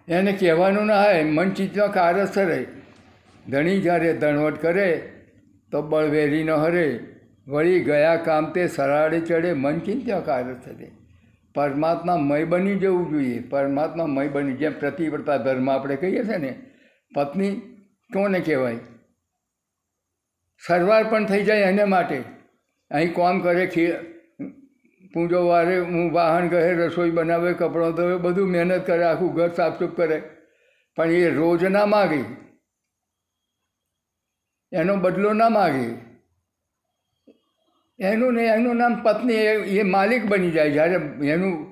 [0.08, 2.62] એને કહેવાનું ના હોય, મન ચિત્તમાં કારસ રહે
[3.50, 4.89] ધણી જ્યારે ધણવટ કરે
[5.72, 6.88] તો બળવેરી ન હરે.
[7.48, 10.92] વળી ગયા કામ તે સરાડે ચડે, મન ચિંત્યા કાર્ય થશે?
[11.56, 13.42] પરમાત્મા મય બની જવું જોઈએ.
[13.42, 16.72] પરમાત્મા મય બની, જેમ પ્રતિવ્રતા ધર્મ આપણે કહીએ છીએ ને,
[17.16, 17.56] પત્ની
[18.14, 18.78] કોને કહેવાય?
[20.68, 22.24] સરવાર પણ થઈ જાય એને માટે.
[22.92, 23.92] અહીં કોમ કરે, ખી,
[25.14, 29.98] પૂજો વારે, હું વાહન કહે રસોઈ બનાવે, કપડો ધોવે, બધું મહેનત કરે, આખું ઘર સાફસૂફ
[29.98, 30.22] કરે.
[30.96, 32.24] પણ એ રોજ ના માગે.
[34.72, 36.14] એનો બદલો ના માગે.
[38.00, 40.72] એનું ને એનું નામ પત્ની, એ માલિક બની જાય.
[40.72, 41.72] જ્યારે એનું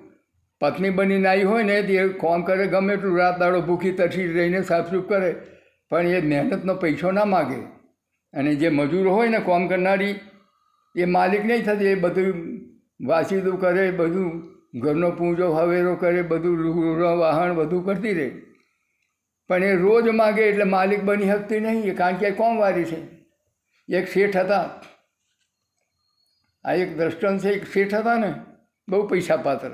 [0.60, 4.62] પત્ની બનીને આવી હોય ને, તે કોમ કરે, ગમે એટલું રાત દાડો ભૂખી તરસી રહીને
[4.62, 5.36] સાફસૂફ કરે,
[5.90, 7.62] પણ એ મહેનતનો પૈસો ના માગે.
[8.34, 10.16] અને જે મજૂર હોય ને કોમ કરનારી,
[10.96, 11.86] એ માલિક નહીં થતી.
[11.86, 12.34] એ બધું
[13.08, 18.32] વાસીદું કરે, બધું ઘરનો પૂંજો હવેરો કરે, બધું વાહણ બધું કરતી રહે.
[19.48, 21.96] પણ એ રોજ માગે એટલે માલિક બની શકતી નહીં.
[21.96, 23.02] કારણ કે એ કોમવારી છે.
[23.96, 24.70] એક શેઠ હતા.
[26.65, 28.32] આ એક દ્રષ્ટાંત છે, એક શેઠ હતા ને,
[28.88, 29.71] બહુ પૈસા પાત્ર.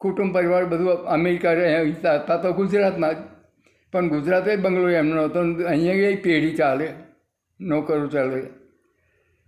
[0.00, 1.54] કુટુંબ પરિવાર બધું અમેરિકા
[2.18, 3.18] હતા તો ગુજરાતમાં જ.
[3.92, 5.40] પણ ગુજરાતે બંગલો એમનો હતો
[5.72, 6.86] અહીંયા એ પેઢી ચાલે,
[7.60, 8.40] નોકરો ચાલે.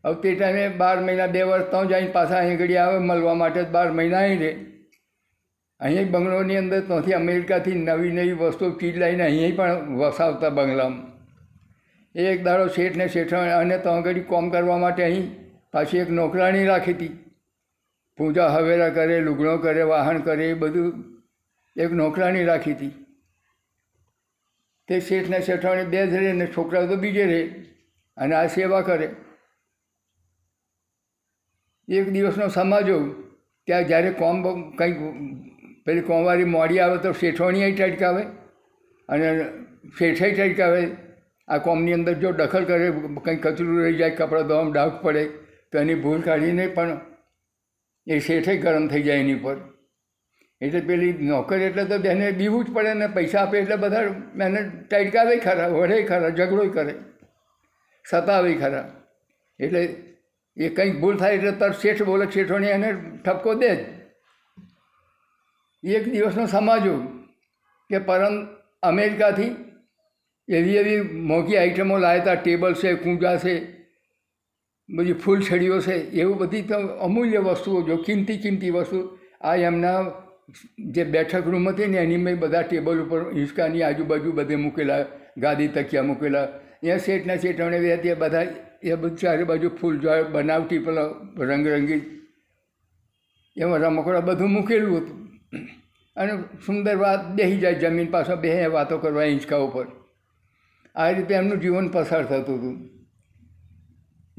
[0.04, 3.62] હવે તે ટાઈમે બાર મહિના, બે વર્ષ તો જઈને પાછા અહીં ઘડી આવે, મળવા માટે
[3.74, 4.52] બાર મહિના અહીં રહે.
[5.80, 11.04] અહીંયા બંગલોની અંદર ત્યાંથી અમેરિકાથી નવી નવી વસ્તુ, ચીજ લઈને અહીંયા પણ વસાવતા બંગલામાં.
[12.14, 15.28] એક દાડો શેઠને શેઠ અને ત્યાં ઘડી કોમ કરવા માટે અહીં
[15.74, 17.14] પાછી એક નોકરાણી રાખી હતી.
[18.18, 20.92] પૂજા હવેરા કરે, લુગણો કરે, વાહન કરે, એ બધું
[21.76, 22.94] એક નોકરાણી રાખી હતી.
[24.88, 27.42] તે શેઠને શેઠાણી બે જ રહે ને છોકરાઓ તો બીજે રહે
[28.16, 29.08] અને આ સેવા કરે.
[31.88, 32.96] એક દિવસનો સમાજો
[33.68, 34.42] ત્યાં જ્યારે કોમ
[34.78, 34.96] કંઈક
[35.86, 38.24] પેલી કોમવારી મોડી આવે તો શેઠવાણી ટટકાવે
[39.08, 39.28] અને
[39.98, 40.82] શેઠે ટટકાવે.
[41.48, 42.90] આ કોમની અંદર જો દખલ કરે,
[43.24, 45.24] કંઈક કચરું રહી જાય, કપડાં ધોવામાં ડાઘ પડે
[45.72, 47.00] તો એની ભૂલ કાઢીને પણ
[48.06, 49.56] એ શેઠે ગરમ થઈ જાય એની પર
[50.60, 54.02] એટલે પેલી નોકર એટલે તો એને બીવું જ પડે ને પૈસા આપે એટલે બધા
[54.46, 56.94] એને ટાઈટકાવે ખરા, વઢે ખરા, ઝઘડો કરે.
[58.04, 58.84] સતાવે ખરા.
[59.60, 59.82] એટલે
[60.56, 62.90] એ કંઈક ભૂલ થાય એટલે તરત શેઠ બોલે, શેઠોને એને
[63.24, 63.80] ઠપકો દે જ.
[65.84, 66.94] એક દિવસનો સમાજો
[67.90, 68.34] કે પરમ
[68.82, 69.52] અમેરિકાથી
[70.48, 73.54] એવી એવી મોંઘી આઈટમો લાવ્યા હતા ટેબલ છે, કૂંજા છે
[74.90, 76.76] બધી ફૂલછડીઓ છે, એવું બધી તો
[77.06, 79.18] અમૂલ્ય વસ્તુઓ જો કિંમતી કિંમતી વસ્તુ.
[79.40, 80.00] આ એમના
[80.92, 85.04] જે બેઠક રૂમ હતી ને, એની મેં બધા ટેબલ ઉપર હિંચકાની આજુબાજુ બધે મૂકેલા,
[85.38, 86.48] ગાદી તકિયા મૂકેલા.
[86.82, 88.46] એ શેઠના શેઠવણે ત્યાં બધા,
[88.82, 89.96] એ બધું ચારે બાજુ ફૂલ
[90.32, 92.02] બનાવટી પેલા રંગરંગી,
[93.56, 95.18] એમાં રમકડા બધું મૂકેલું હતું.
[96.16, 96.32] અને
[96.66, 99.86] સુંદર વાત બેસી જાય જમીન પાછળ બે વાતો કરવા હિંચકા ઉપર.
[100.94, 102.89] આ રીતે એમનું જીવન પસાર થતું હતું.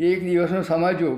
[0.09, 1.09] એક દિવસનો સમાજો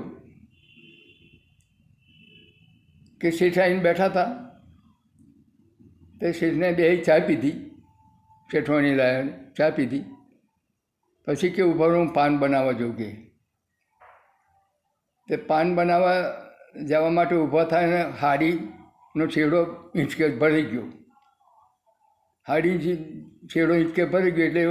[3.20, 4.24] કે શેઠ આવીને બેઠા હતા.
[6.20, 7.52] તે શેઠને બે ચા પીધી
[8.50, 10.02] શેઠવાણી લાયન ચા પીધી.
[11.26, 13.08] પછી કે ઊભા હું પાન બનાવવા જઉં કે
[15.28, 16.18] તે પાન બનાવવા
[16.90, 19.62] જવા માટે ઊભા થાય ને હાડીનો છેડો
[19.96, 20.84] હિંચકે ભરી ગયો.
[22.46, 22.98] હાડી
[23.50, 24.68] છેડો ઇંચકે ભરી ગયો એટલે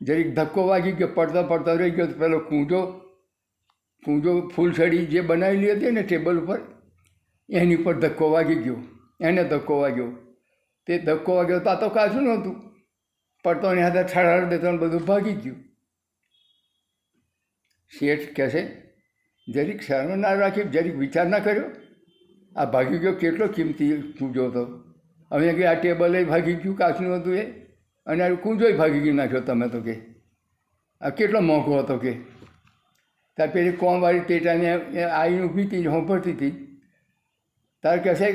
[0.00, 2.82] જરીક ધક્કો વાગી ગયો પડતા પડતા રહી ગયો, તો પેલો કૂંજો
[4.04, 6.58] કૂંજો ફૂલછડી જે બનાવેલી હતી ને ટેબલ ઉપર,
[7.48, 8.78] એની ઉપર ધક્કો વાગી ગયો,
[9.20, 10.10] એને ધક્કો વાગ્યો.
[10.86, 12.56] તે ધક્કો વાગ્યો તો આ તો કાચું નહોતું
[13.44, 15.58] પડતો એની હાથે ઠાર દેતો બધું ભાગી ગયું.
[17.92, 18.62] શેઠ કહે છે,
[19.48, 21.70] જરીક શરમ ના રાખી, જરીક વિચાર ના કર્યો.
[22.56, 24.62] આ ભાગી ગયો કેટલો કિંમતી કૂંજો હતો
[25.30, 27.42] હવે કે આ ટેબલે ભાગી ગયું કાચનું હતું એ.
[28.06, 29.16] અને કૂંજોય ભાગી ગયું.
[29.16, 29.94] નાખ્યો, તમે તો કે.
[31.00, 32.39] આ કેટલો મોંઘો હતો કે.
[33.40, 34.70] ત્યાં પેલી કોમવાળી ટેટાને
[35.04, 36.54] આવીને ઊભી હતી, હોંભરતી હતી.
[37.84, 38.28] તાર કહેશે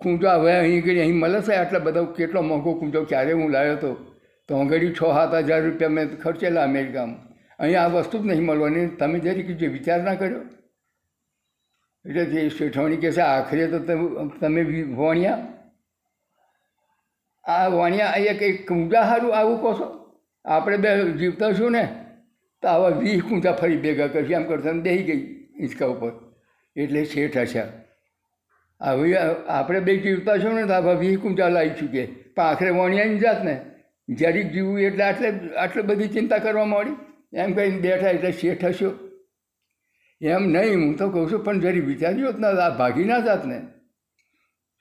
[0.00, 1.54] કૂંજો હવે અહીં ગઈ, અહીં મળે છે?
[1.54, 3.04] આટલા બધા કેટલો મોંઘો કૂંજો?
[3.04, 3.90] ક્યારે હું લાવ્યો હતો
[4.48, 7.20] તો અંગડી છ, સાત હજાર રૂપિયા મેં ખર્ચેલા અમેરિકામાં.
[7.58, 8.86] અહીં આ વસ્તુ જ નહીં મળવાની.
[9.00, 10.42] તમે જરીક જે વિચાર ના કર્યો?
[12.04, 13.78] એટલે જે શેઠવણી કહેશે આખરે તો
[14.40, 14.62] તમે
[14.98, 15.38] વણ્યા?
[17.44, 19.88] આ વણ્યા એક એક કૂંજા સારું આવું કહો છો?
[20.44, 21.84] આપણે બે જીવતા છું ને.
[22.62, 24.34] તો આવા વીસ કૂંચા ફરી ભેગા કરશે.
[24.34, 26.12] એમ કરતા બેસી ગઈ હિંચકા ઉપર.
[26.76, 27.62] એટલે શેઠ હશે.
[28.80, 29.16] હવે
[29.48, 32.06] આપણે બે જીવતા છો ને, તો આવા વીસ કૂંચા લાવી ચૂકે.
[32.06, 33.60] પણ આખરે વણ્યાની જાત ને.
[34.08, 36.96] જરીક જીવવું એટલે આટલે, આટલી બધી ચિંતા કરવા માંડી.
[37.36, 38.90] એમ કહીને બેઠા એટલે શેઠ હશો
[40.22, 43.46] એમ નહીં, હું તો કહું છું, પણ જરી વિચાર્યો જ ના આ ભાગી ના જાત
[43.46, 43.60] ને.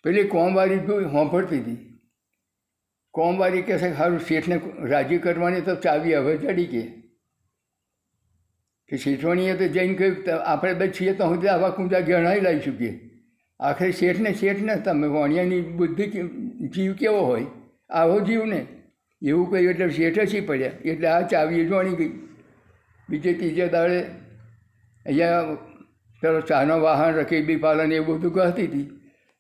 [0.04, 2.00] પેલી કોમવારી જોઈ હોંભળતી હતી.
[3.12, 6.97] કોમવારી કહે છે સારું શેઠને રાજી કરવાની તો ચાવી હવે ચડી કે.
[8.90, 12.60] કે શેઠવાણીએ તો જઈને કહ્યું "તો આપણે બે છીએ તો હું આવા કુંજા ગણાઈ લાવી
[12.60, 13.00] શકીએ.
[13.60, 16.06] આખરે શેઠને શેઠને તમે વાણિયાની બુદ્ધિ
[16.68, 17.46] જીવ કેવો હોય?
[17.90, 18.66] આવો જીવ ને
[19.22, 20.72] એવું કહ્યું એટલે શેઠે સી પડ્યા?
[20.86, 22.12] એટલે આ ચાવી જોણી ગઈ.
[23.10, 24.00] બીજે ત્રીજે દાડે
[25.06, 25.56] અહીંયા
[26.22, 28.90] પેલો ચાનો વાહન, રકીબી પાલન એ બધું કહેતી હતી.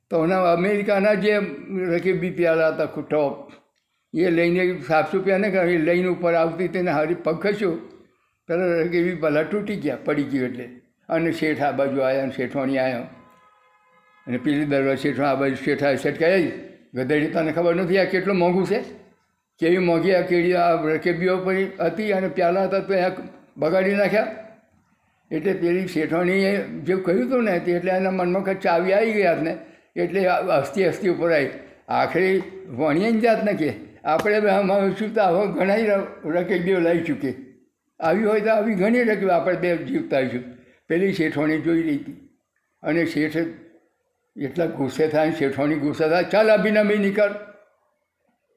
[0.09, 0.19] તો
[0.53, 1.39] અમેરિકાના જે
[1.93, 3.51] રકીબી પ્યાલા હતા ટોપ
[4.13, 7.77] એ લઈને સાતસો રૂપિયાને કે લઈને ઉપર આવતી તેને હારી પગ ખસ્યો
[8.47, 10.65] પેલા એવી પહેલાં તૂટી ગયા, પડી ગયું એટલે.
[11.09, 13.05] અને શેઠ આ બાજુ આવ્યા અને શેઠવાણી આવ્યો.
[14.27, 16.29] અને પેલી દરવાજ શેઠવા આ બાજુ શેઠા શેઠ કહે
[16.95, 18.79] ગધેડી, તને ખબર નથી આ કેટલું મોંઘું છે?
[19.61, 23.09] કેવી મોંઘી આ કેળી, આ રકેબીઓ પડી હતી અને પ્યાલા હતા તો એ
[23.57, 24.27] બગાડી નાખ્યા.
[25.31, 26.51] એટલે પેલી શેઠવાણીએ
[26.87, 29.53] જે કહ્યું હતું ને, તે એટલે એના મનમાં કે ચાવી આવી ગયા ને
[29.95, 30.21] એટલે
[30.61, 31.51] હસ્તી હસ્તી ઉપર આવી.
[31.89, 32.29] આખરે
[32.79, 33.69] વણીએ જાત ને કે,
[34.05, 34.37] આપણે
[34.99, 35.99] શું તો આવા ઘણા
[36.35, 37.31] રકેબીઓ લાવી ચૂકે.
[37.99, 40.43] આવી હોય તો આવી ઘણી રકીબ આપણે બે જીવતા આવીશું
[40.87, 42.17] પેલી શેઠોણી જોઈ હતી
[42.83, 43.37] અને શેઠ
[44.35, 47.33] એટલા ગુસ્સે થાય શેઠોણી ગુસ્સે થાય, ચાલ અભિનમી નીકળ.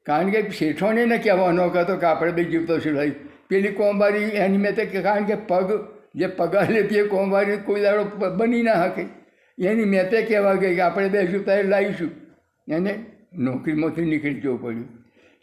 [0.05, 3.11] કારણ કે શેઠોને કહેવાનો કહેતો કે આપણે બે જીવતો છું ભાઈ
[3.47, 5.81] પેલી કોમવારી એની મેં કે કારણ કે પગ,
[6.15, 9.05] જે પગાર લેતી એ કોમવારી કોઈ દાડો બની ના શકે.
[9.57, 12.11] એની મેં તે કહેવા ગઈ કે આપણે બે જીવતા લાવીશું
[12.67, 15.00] એને નોકરીમાંથી નીકળી જવું પડ્યું.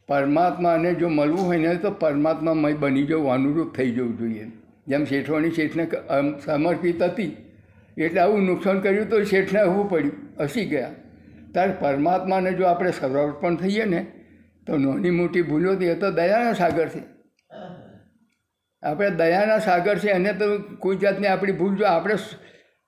[0.09, 4.47] પરમાત્માને જો મળવું હોય ને તો પરમાત્મામય બની જવું, અનુરૂપ થઈ જવું જોઈએ.
[4.87, 5.85] જેમ શેઠવાની શેઠને
[6.45, 7.33] સમર્પિત હતી,
[7.97, 10.91] એટલે આવું નુકસાન કર્યું તો શેઠને આવવું પડ્યું, હસી ગયા.
[11.53, 14.07] ત્યારે પરમાત્માને જો આપણે સમર્પણ થઈએ ને,
[14.67, 17.03] તો નાની મોટી ભૂલો એ તો દયાના સાગર છે.
[18.83, 20.47] આપણે દયાના સાગર છે, એને તો
[20.79, 22.17] કોઈ જાતની આપણી ભૂલ જો આપણે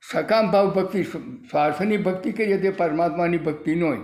[0.03, 3.99] સકામ ભાવ ભક્તિ સ્વાર્થની ભક્તિ કરીએ તે પરમાત્માની ભક્તિ ન હોય.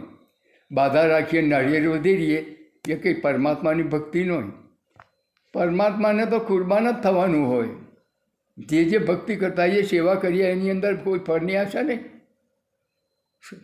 [0.70, 2.55] બાધા રાખીએ, નાળિયેર વધેરીએ
[2.88, 4.44] એ કંઈ પરમાત્માની ભક્તિ ન હોય
[5.54, 7.68] પરમાત્માને તો કુરબાન જ થવાનું હોય.
[8.58, 11.98] જે જે ભક્તિ કરતા એ સેવા કરીએ, એની અંદર કોઈ ફળની આશા નહીં.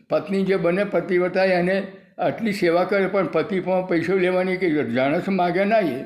[0.09, 5.29] પત્ની જે બને પતિવ્રતા એને આટલી સેવા કરે, પણ પતિ પણ પૈસો લેવાની કે જાણસ
[5.29, 6.05] માગે ના એ.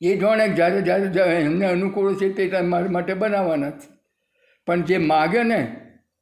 [0.00, 3.88] એ જાણે જ્યારે જ્યારે એમને અનુકૂળ છે તે મારા માટે બનાવવાના છે.
[4.66, 5.80] પણ જે માગે ને,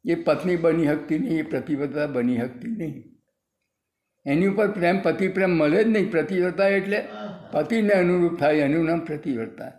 [0.09, 3.12] એ પત્ની બની શકતી નહીં, એ પ્રતિબદ્ધતા બની શકતી નહીં.
[4.27, 7.09] એની ઉપર પ્રેમ પતિ પ્રેમ મળે જ નહીં પ્રતિવ્રતા એટલે
[7.53, 9.73] પતિને અનુરૂપ થાય, એનું નામ પ્રતિવ્રતા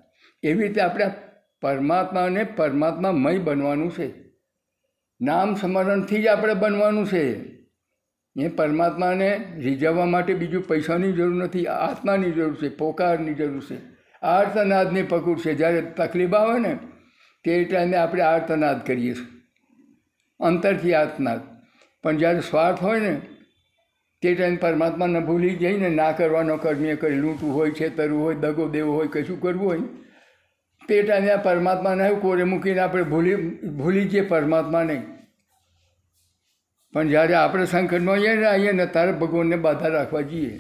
[0.44, 1.06] એવી રીતે આપણે
[1.62, 4.14] પરમાત્માને પરમાત્મામય બનવાનું છે.
[5.22, 7.32] નામ સ્મરણથી જ આપણે બનવાનું છે.
[8.40, 13.78] એ પરમાત્માને રીઝવવા માટે બીજું પૈસાની જરૂર નથી, આત્માની જરૂર છે, પોકારની જરૂર છે.
[14.22, 16.78] આર્તનાદની પકડ છે જ્યારે તકલીફ આવે ને,
[17.44, 19.42] તે ટાઈમે આપણે આર્તનાદ કરીએ છીએ.
[20.40, 21.40] અંતરથી આર્તનાદ.
[22.04, 23.22] પણ જ્યારે સ્વાર્થ હોય ને
[24.24, 28.92] તે ટાઈમ પરમાત્માને ભૂલી જઈને ના કરવાનો કર્મીએ કરી લૂંટવું હોય, છેતરવું હોય, દગો દેવો
[28.94, 29.82] હોય, કશું કરવું હોય
[30.90, 33.36] તે ટાઈમે આ પરમાત્માને કોરે મૂકીને આપણે ભૂલી
[33.80, 34.96] ભૂલી જઈએ પરમાત્માને.
[36.94, 40.56] પણ જ્યારે આપણે સંકટમાં આવીએ ને આવીએ ને ત્યારે ભગવાનને બાધા રાખવા જઈએ.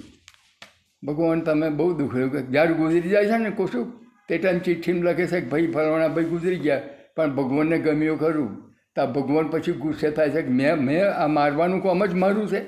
[1.04, 2.16] ભગવાન તમે બહુ દુઃખ
[2.52, 3.90] જ્યારે ગુજરી જાય છે ને કશું,
[4.28, 6.84] તે ટાઈમ ચિઠ્ઠીમાં લખે છે કે ભાઈ ફરવાના ભાઈ ગુજરી ગયા,
[7.16, 8.54] પણ ભગવાનને ગમ્યો ખરું.
[8.96, 12.62] તો ભગવાન પછી ગુસ્સે થાય છે કે મેં મેં આ મારવાનું કોમ જ મારું છે.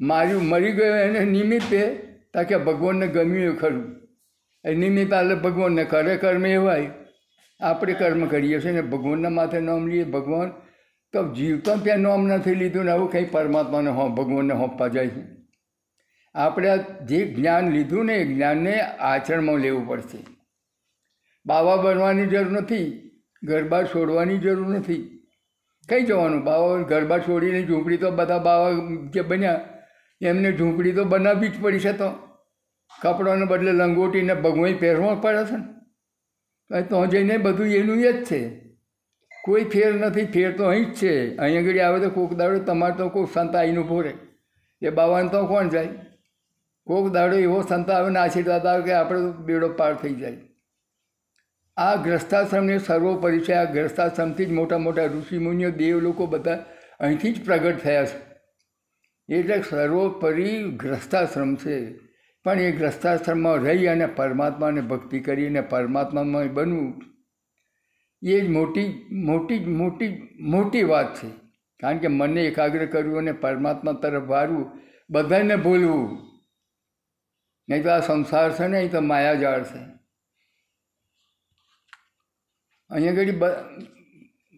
[0.00, 1.96] માર્યું મરી ગયો એને નિમિત્તે
[2.34, 4.08] તાકે ભગવાનને ગમ્યું એ ખરું.
[4.64, 6.90] એ નિમિત્ત એટલે ભગવાનને કરે કર્મ એવાય.
[7.60, 10.48] આપણે કર્મ કરીએ છીએ ને ભગવાનના માથે નામ લઈએ, ભગવાન
[11.12, 15.36] તો જીવતો ત્યાં નામ નથી લીધું ને આવું કંઈ પરમાત્માને હો, ભગવાનને હોંપવા જાય છે.
[16.34, 20.18] આપણે જે જ્ઞાન લીધું ને એ જ્ઞાનને આચરણમાં લેવું પડશે.
[21.46, 23.10] બાવા બનવાની જરૂર નથી,
[23.42, 25.28] ગરબા છોડવાની જરૂર નથી.
[25.88, 26.44] કઈ જવાનું?
[26.44, 28.70] બાવા ગરબા છોડીને ઝૂંપડી તો બધા બાવા
[29.10, 29.75] જે બન્યા
[30.20, 32.10] એમને ઝૂંપડી તો બનાવવી જ પડી છે તો.
[33.02, 36.82] કપડાને બદલે લંગોટીને ભગવાઈ પહેરવો પડે છે ને.
[36.82, 38.66] તો જઈને બધું એનું એ જ છે.
[39.44, 41.36] કોઈ ફેર નથી, ફેર તો અહીં જ છે.
[41.36, 44.12] અહીં આગળ આવે તો કોક દાડો તમારે તો કોઈ સંત આવીને ઊભો રહે.
[44.82, 45.88] એ બાવાને તો કોણ જાય?
[46.86, 50.36] કોક દાડો એવો સંત આવે ને આશીર્વાદ આવે કે આપણે બેડો પાર થઈ જાય.
[51.76, 53.52] આ ગ્રસ્તાશ્રમને સર્વોપરી છે.
[53.52, 56.64] આ ગ્રસ્તાશ્રમથી જ મોટા મોટા ઋષિમુનિઓ દેવ લોકો બધા
[57.00, 58.35] અહીંથી જ પ્રગટ થયા છે.
[59.28, 61.76] એટલે સર્વોપરી ગ્રસ્તાશ્રમ છે.
[62.44, 67.02] પણ એ ગ્રસ્તાશ્રમમાં રહી અને પરમાત્માને ભક્તિ કરીને પરમાત્મામાં બનવું,
[68.22, 70.08] એ જ મોટી મોટી મોટી
[70.40, 71.28] મોટી વાત છે.
[71.80, 74.70] કારણ કે મને એકાગ્ર કરવું અને પરમાત્મા તરફ વાળવું
[75.10, 76.26] બધાને ભૂલવું.
[77.68, 79.82] નહીં તો આ સંસાર છે ને અહીં તો માયાજાળ છે.
[82.90, 83.95] અહીંયા આગળ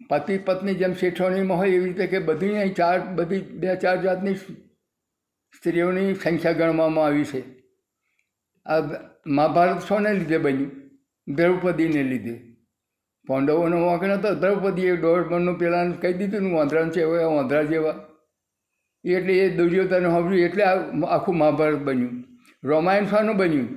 [0.08, 4.34] પતિ પત્ની જેમ શેઠવણીમાં હોય એવી રીતે કે બધી અહીં ચાર, બધી બે ચાર જાતની
[4.34, 7.42] સ્ત્રીઓની સંખ્યા ગણવામાં આવી છે.
[8.66, 8.80] આ
[9.26, 10.70] મહાભારત શોને લીધે બન્યું?
[11.28, 12.34] દ્રૌપદીને લીધે.
[13.26, 17.94] પાંડવોનો વાંક નહોતો દ્રૌપદીએ દોઢ મણનું પહેલાં કહી દીધું ને, વાંદરાને છે, હવે વાંદરા જેવા.
[19.04, 20.64] એટલે એ દુર્યોધન સાંભળ્યું એટલે
[21.06, 22.24] આખું મહાભારત બન્યું.
[22.64, 23.68] રોમાયણ શાનું બન્યું.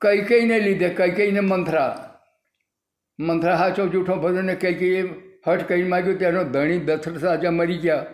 [0.00, 1.90] કઈ કઈને લીધે કઈ કઈને મંથરા.
[3.18, 5.02] મંથરા હાચો જૂઠો ભજને કઈ કઈ
[5.46, 8.06] હટ કહી માગ્યું તેનો ધણી દશરથ રાજા મરી ગયા.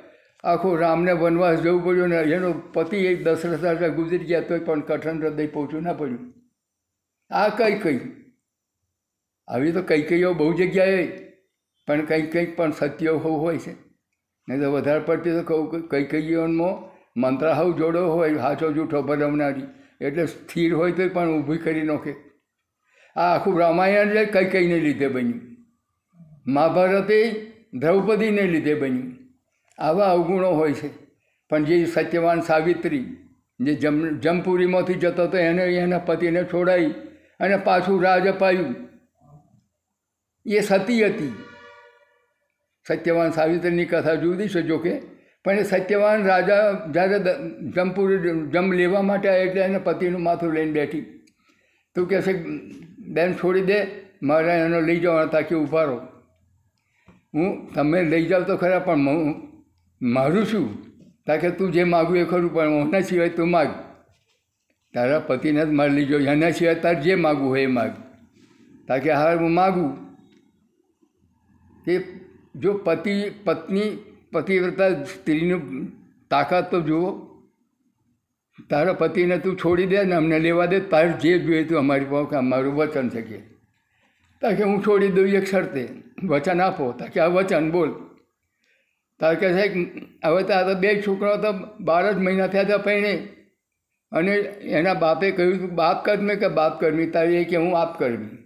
[0.44, 4.80] આખો રામને વનવાસ જવું પડ્યું ને એનો પતિ એ દશરથ રાજા ગુજરી ગયા તોય પણ
[4.80, 6.32] કઠણ હૃદય પહોંચ્યું ના પડ્યું.
[7.30, 8.00] આ કઈ કઈ
[9.48, 11.04] આવી તો કઈ કઈઓ બહુ જગ્યાએ
[11.86, 13.74] પણ કંઈક કંઈક પણ સત્ય હોવું હોય છે.
[14.48, 19.68] નહીં તો વધારે પડતી તો કહું કઈ કઈઓમાં મંત્ર હાવ જોડો હોય, હાચો જૂઠો ભરવનારી
[20.00, 22.14] એટલે સ્થિર હોય તો પણ ઊભી કરી નાખે.
[23.16, 25.49] આ આખું રામાયણ જે કઈ કઈને લીધે બન્યું.
[26.46, 29.16] મહાભારતે દ્રૌપદીને લીધે બન્યું.
[29.78, 30.88] આવા અવગુણો હોય છે.
[31.50, 33.16] પણ જે સત્યવાન સાવિત્રી,
[33.60, 36.90] જે જમ, જમપુરીમાંથી જતો હતો, એને એના પતિને છોડાવી
[37.40, 38.74] અને પાછું રાજ અપાયું.
[40.46, 41.34] એ સતી હતી.
[42.88, 45.00] સત્યવાન સાવિત્રીની કથા જુદી છે જોકે,
[45.44, 47.18] પણ એ સત્યવાન રાજા જ્યારે
[47.70, 48.18] જમપુરી
[48.50, 51.00] જમ લેવા માટે આવ્યા એટલે એને પતિનું માથું લઈને બેઠી.
[51.94, 52.32] તું કહેશે,
[52.98, 53.86] બેન, છોડી દે,
[54.22, 56.00] મારે એનો લઈ જવાના તાકી ઊભા રહો.
[57.34, 59.34] હું તમે લઈ જાઓ તો ખરા, પણ હું
[60.02, 60.90] મારું શું?
[61.26, 63.68] તાકે તું જે માગું એ ખરું, પણ એના સિવાય તું માગ.
[64.94, 67.92] તારા પતિને જ મારી લીજો, એના સિવાય તારે જે માગવું હોય એ માગ.
[68.88, 70.10] તાકે હાર હું માગું.
[71.84, 72.00] કે
[72.56, 73.98] જો પતિ, પત્ની
[74.32, 75.88] પતિવ્રતા સ્ત્રીનું
[76.30, 77.26] તાકાત તો જુઓ.
[78.70, 82.36] તારા પતિને તું છોડી દે ને અમને લેવા દે, તારે જે જોઈએ તું અમારી પાસે
[82.36, 83.38] અમારું વચન છે કે.
[84.40, 85.88] તાકે હું છોડી દઉં એક શરતે.
[86.24, 86.92] વચન આપો.
[86.92, 87.90] તાકે આ વચન બોલ.
[89.20, 89.86] તારે કહે સાહેબ,
[90.24, 93.28] હવે તો તો બે છોકરાઓ તો બાર જ મહિના થયા હતા પહેણે
[94.12, 94.32] અને
[94.78, 97.10] એના બાપે કહ્યું બાપ કર્મી કે બાપ કર્મી?
[97.10, 98.38] તારે એ કે હું આપ કર્મી.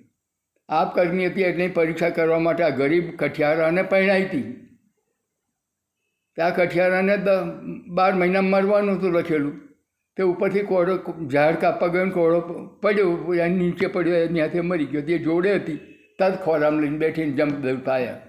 [0.68, 4.42] આપ કર્મી હતી એટલે પરીક્ષા કરવા માટે આ ગરીબ કઠિયારાને પરણાવી હતી.
[6.36, 7.18] ત્યાં કઠિયારાને
[7.88, 9.60] બાર મહિના મરવાનું હતું લખેલું.
[10.16, 12.40] તે ઉપરથી કોળો ઝાડ કાપવા ગયો કોળો
[12.82, 15.02] પડ્યો એની નીચે પડ્યો એની હાથે મરી ગયો.
[15.02, 15.93] તે જોડે હતી.
[16.18, 18.20] તદ ખોરામ લઈને બેઠીને જમદૂત આવ્યા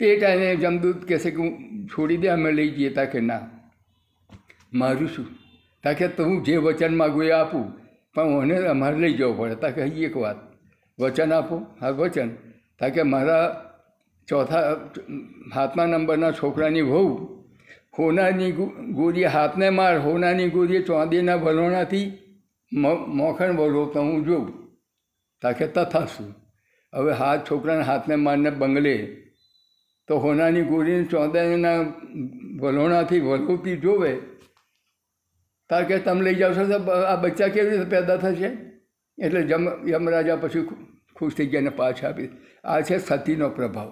[0.00, 2.90] તે ટાઈમે જમદૂત કહેશે કે હું છોડી દે, અમે લઈ જઈએ.
[2.90, 3.40] તાકે ના.
[4.72, 5.26] મારું શું?
[5.84, 7.64] તાકે તો હું જે વચન માગું એ આપું,
[8.14, 9.54] પણ મને અમારે લઈ જવું પડે.
[9.54, 10.36] તાકે એક વાત.
[10.98, 11.56] વચન આપો?
[11.80, 12.30] હા, વચન.
[12.78, 13.42] તાકે મારા
[14.28, 14.62] ચોથા
[15.54, 17.04] હાથમા નંબરના છોકરાની વહુ,
[17.98, 18.52] હોનાની
[18.92, 22.12] ગોરીએ હાથને માર, હોનાની ગોરીએ ચોંદીના વલોણાથી
[23.18, 24.46] મોખણ વળો તો હું જોઉં.
[25.42, 26.34] તાકે તથાશું
[26.92, 28.96] હવે હાથ છોકરાના હાથને મારને બંગલે.
[30.08, 31.78] તો હોનાની ગોરીને ચોંદાના
[32.60, 34.12] વલોણાથી વલોતી જોવે.
[35.70, 38.50] તાર કે તમે લઈ જાવ છો તો આ બચ્ચા કેવી રીતે પેદા થશે?
[39.18, 40.66] એટલે જમ યમરાજા પછી
[41.16, 42.28] ખુશ થઈ ગયા અને પાછા આપી
[42.64, 43.90] આ છે સતીનો પ્રભાવ,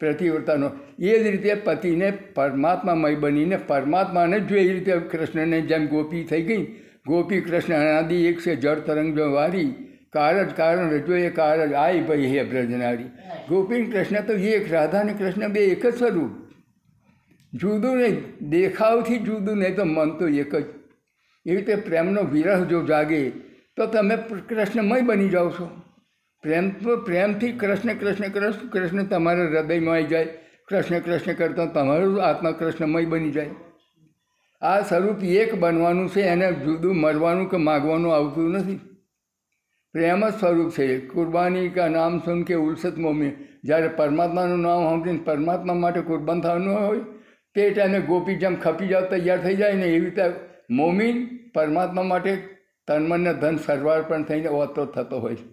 [0.00, 0.68] પ્રતિવ્રતાનો.
[0.98, 6.42] એ જ રીતે પતિને પરમાત્મામય બનીને પરમાત્માને જ જો એ રીતે કૃષ્ણને જેમ ગોપી થઈ
[6.42, 6.64] ગઈ,
[7.06, 9.70] ગોપી કૃષ્ણ અનાદિ એક છે જળ તરંગ જો વારી.
[10.16, 13.10] કારજ કારણ રજો એ કારજ આય ભાઈ હે બ્રજનારી.
[13.48, 16.32] ગોપી અને કૃષ્ણ તો એક રાધા અને કૃષ્ણ બે એક જ સ્વરૂપ.
[17.52, 20.64] જુદું નહીં દેખાવથી જુદું નહીં તો મન તો એક જ.
[21.46, 23.20] એવી રીતે પ્રેમનો વિરહ જો જાગે
[23.76, 24.16] તો તમે
[24.48, 25.66] કૃષ્ણમય બની જાઓ છો.
[26.42, 30.28] પ્રેમ તો પ્રેમથી કૃષ્ણ કૃષ્ણ કૃષ્ણ કૃષ્ણ તમારા હૃદયમાં આવી જાય.
[30.68, 33.50] કૃષ્ણ કૃષ્ણ કરતાં તમારું આત્મા કૃષ્ણમય બની જાય.
[34.62, 38.80] આ સ્વરૂપ એક બનવાનું છે એને જુદું મરવાનું કે માગવાનું આવતું નથી.
[39.96, 40.98] પ્રેમ જ સ્વરૂપ છે.
[40.98, 43.30] કુરબાની કા નામ સુન કે ઉલસત મોમી.
[43.64, 46.98] જ્યારે પરમાત્માનું નામ સાંભળીને પરમાત્મા માટે કુરબાન થવાનું હોય
[47.54, 50.22] તે ટાઈમે ગોપી જેમ ખપી જાવ, તૈયાર થઈ જાય ને એવી રીતે
[50.70, 52.36] મોમીન પરમાત્મા માટે
[52.88, 55.48] તન્મનને ધન સર્વાર્પણ થઈને ઓતો થતો હોય છે.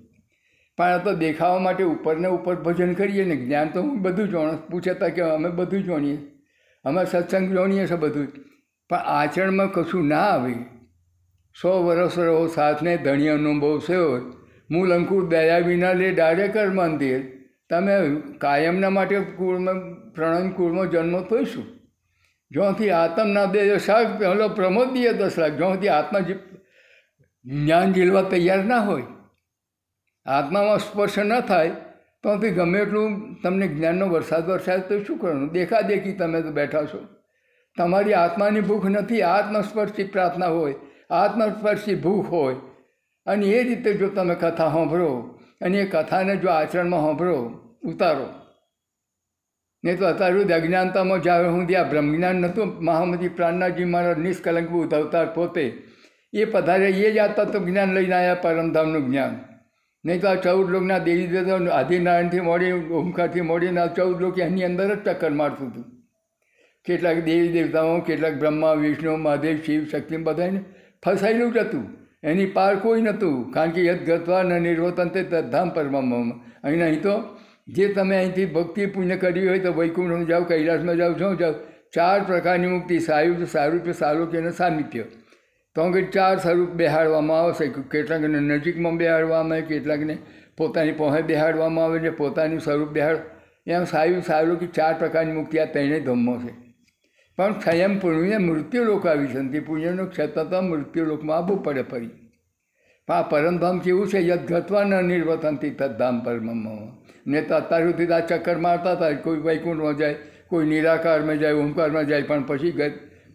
[0.77, 4.67] પણ આ તો દેખાવા માટે ઉપરને ઉપર ભજન કરીએ ને જ્ઞાન તો હું બધું જાણું.
[4.67, 6.17] પૂછતા કે અમે બધું જાણીએ.
[6.85, 8.27] અમે સત્સંગ જાણીએ છીએ બધું
[8.89, 10.53] પણ આચરણમાં કશું ના આવે.
[11.61, 13.95] સો વર્ષ રહો સાથને ધણી અનુભવ છે
[14.71, 17.21] મૂળ અંકુર દયા વિના લે ડારે મંદિર.
[17.69, 21.65] તમે કાયમના માટે કુળમાં, પ્રણય કુળમાં જન્મ થઈશું.
[22.51, 26.19] જ્યાંથી આત્મના દે શાક પહેલો પ્રમોદ દીએ દસ લાખ જ્યાંથી આત્મા
[27.45, 29.03] જ્ઞાન ઝીલવા તૈયાર ના હોય.
[30.25, 31.69] આત્મામાં સ્પર્શ ન થાય
[32.23, 35.51] તો ગમે એટલું તમને જ્ઞાનનો વરસાદ વરસાદ તો શું કરવાનું?
[35.51, 37.07] દેખાદેખી તમે તો બેઠા છો.
[37.77, 40.75] તમારી આત્માની ભૂખ નથી, આત્મસ્પર્શી પ્રાર્થના હોય.
[41.13, 42.55] આત્મસ્પર્શી ભૂખ હોય,
[43.25, 47.37] અને એ રીતે જો તમે કથા સાંભળો, અને એ કથાને જો આચરણમાં સાંભળો,
[47.83, 48.27] ઉતારો.
[49.85, 55.27] નહીં તો અત્યારે સુધી અજ્ઞાનતામાં જ્યારે હું ત્યાં બ્રહ્મજ્ઞાન નહોતું, મહામતી પ્રાણનાજી મારા નિષ્કલંક બુદ્ધ
[55.35, 55.83] પોતે.
[56.33, 59.39] એ પધારે, એ જ આ જ્ઞાન લઈને આવ્યા પરમધામનું જ્ઞાન.
[60.05, 64.63] નહીં તો આ ચૌદ લોકના દેવી દેવતા આદિનારાયણથી મોડી, ઓમકારથી મોડીને આ ચૌદ લોક એની
[64.63, 65.85] અંદર જ ચક્કર મારતું હતું.
[66.85, 70.63] કેટલાક દેવી દેવતાઓ કેટલાક બ્રહ્મા, વિષ્ણુ, મહાદેવ, શિવ, શક્તિ બધાને
[71.05, 71.85] ફસાયેલું જ હતું.
[72.23, 76.29] એની પાર કોઈ નહોતું, કારણ કે યદ ગતવા ન નિર્વતન તે તદ્ધામ પરમામાં.
[76.63, 77.15] અહીં અહીં તો
[77.67, 81.53] જે તમે અહીંથી ભક્તિ પુણ્ય કરી હોય તો વૈકુંઠમાં જાઓ, કૈલાસમાં જાઓ જો જાઓ,
[81.93, 85.03] ચાર પ્રકારની મુક્તિ સાયુજ સારૂપ્ય, સાલોક્ય અને સામિત્ય.
[85.75, 90.17] તો કે ચાર સ્વરૂપ બેહાડવામાં આવશે કેટલાકને નજીકમાં બેહાડવામાં આવે કેટલાકને
[90.57, 93.17] પોતાની પહોંચે બેહાડવામાં આવે છે, પોતાનું સ્વરૂપ બેહાડ.
[93.67, 96.62] એમ સાયુ સારું કે ચાર પ્રકારની મુક્તિ આ ત્રણેય ધમ્મો છે.
[97.37, 102.09] પણ સંયમ મૃત્યુ મૃત્યુલોક આવી સંતિ પુણ્યનો ક્ષેત્ર મૃત્યુલોકમાં આવવું પડે ફરી.
[103.07, 104.51] આ પરમધામ કેવું છે, યદ
[104.83, 106.43] ન નિર્વતનથી તદ્ધામ પરમ
[107.27, 110.15] ને તો અત્યાર સુધી આ ચક્કર મારતા હતા, કોઈ વૈકુંઠમાં જાય,
[110.47, 112.91] કોઈ નિરાકારમાં જાય ઓમકારમાં જાય, પણ પછી ગત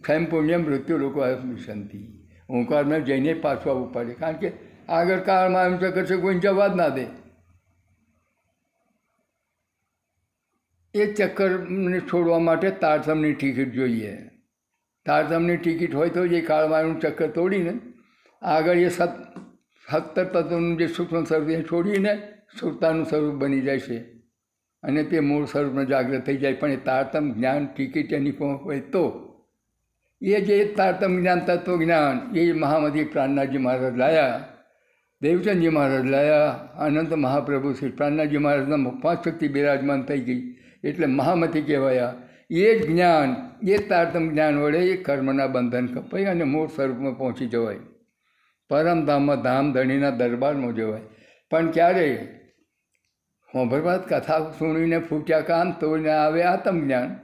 [0.07, 2.07] સંયમ પુણ્ય મૃત્યુ લોકો આવી સંતિ
[2.49, 4.13] ઓંકારમાં જઈને પાછું આવવું પડે.
[4.13, 4.51] કારણ કે
[4.89, 7.18] આગળ કાળમાં એમ ચક્કર છે કોઈ જવા જ ના દે.
[10.93, 14.13] એ ચક્કરને છોડવા માટે તારતમની ટિકિટ જોઈએ.
[15.05, 17.73] તારતમની ટિકિટ હોય તો જે કાળવાનું ચક્કર તોડીને
[18.41, 19.13] આગળ એ સત,
[19.87, 22.13] સત્તર તત્વનું જે સૂક્ષ્મ સ્વરૂપ એ છોડીને
[22.59, 23.97] સુરતાનું સ્વરૂપ બની જાય છે
[24.83, 26.53] અને તે મૂળ સ્વરૂપમાં જાગૃત થઈ જાય.
[26.53, 29.05] પણ એ તારતમ જ્ઞાન ટિકિટ એની પણ હોય તો
[30.21, 34.39] એ જે તારતમ જ્ઞાન, તત્વ જ્ઞાન એ મહામતી પ્રાણનાથજી મહારાજ લાયા,
[35.21, 36.51] દેવચંદજી મહારાજ લાયા,
[36.85, 40.41] અનંત મહાપ્રભુ શ્રી પ્રાણનાથજી મહારાજના પાંચ શક્તિ બિરાજમાન થઈ ગઈ.
[40.83, 42.13] એટલે મહામતી કહેવાયા
[42.49, 43.35] એ જ જ્ઞાન,
[43.67, 47.75] એ તારતમ જ્ઞાન વડે એ કર્મના બંધન કપાય અને મૂળ સ્વરૂપમાં પહોંચી જવાય.
[48.69, 51.01] પરમધામમાં ધામ ધણીના દરબારમાં જવાય.
[51.51, 52.35] પણ ક્યારે?
[53.55, 57.15] હોંભરવાદ કથા સુણીને ફૂટ્યા કામ તોડીને આવે આત્મજ્ઞાન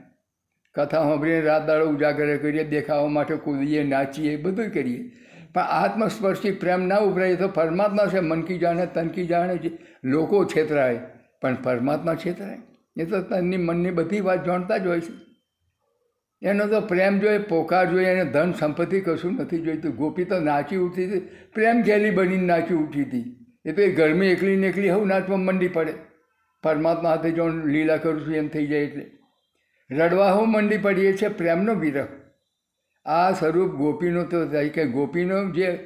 [0.74, 5.12] કથા સાંભળીને રાત દાડો ઉજાગર કરીએ, દેખાવા માટે કૂદીએ, નાચીએ બધું કરીએ.
[5.54, 9.58] પણ આત્મસ્પર્શી પ્રેમ ના ઉભરાય તો પરમાત્મા છે મનકી જાણે તનકી જાણે
[10.04, 11.00] લોકો છેતરાય.
[11.40, 12.58] પણ પરમાત્મા છેતરાય.
[12.96, 15.26] એ તો તનની મનની બધી વાત જાણતા જ હોય છે.
[16.42, 19.96] એનો તો પ્રેમ જોઈએ, પોકાર જોઈએ, એને ધન સંપત્તિ કશું નથી જોઈતું.
[19.96, 21.20] ગોપી તો નાચી ઉઠી હતી.
[21.54, 23.46] પ્રેમ ઘેલી બનીને નાચી ઉઠી હતી.
[23.64, 25.94] એ તો એ ગરમી એકલી ને એકલી હું નાચવા મંડી પડે.
[26.62, 29.10] પરમાત્મા હાથે જો લીલા કરું છું, એમ થઈ જાય એટલે.
[29.90, 32.06] રડવા હું મંડી પડીએ છે પ્રેમનો વિરહ.
[33.06, 35.78] આ સ્વરૂપ ગોપીનો તો થાય કે ગોપીનો જે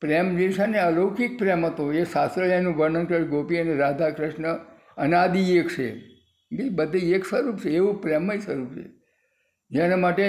[0.00, 4.10] પ્રેમ જે છે ને, અલૌકિક પ્રેમ હતો, એ શાસ્ત્ર એનું વર્ણન કરે, ગોપી અને રાધા
[4.10, 4.54] કૃષ્ણ
[4.96, 6.19] અનાદિ એક છે.
[6.52, 8.84] એ બધી એક સ્વરૂપ છે, એવું પ્રેમય સ્વરૂપ છે.
[9.70, 10.26] જેના માટે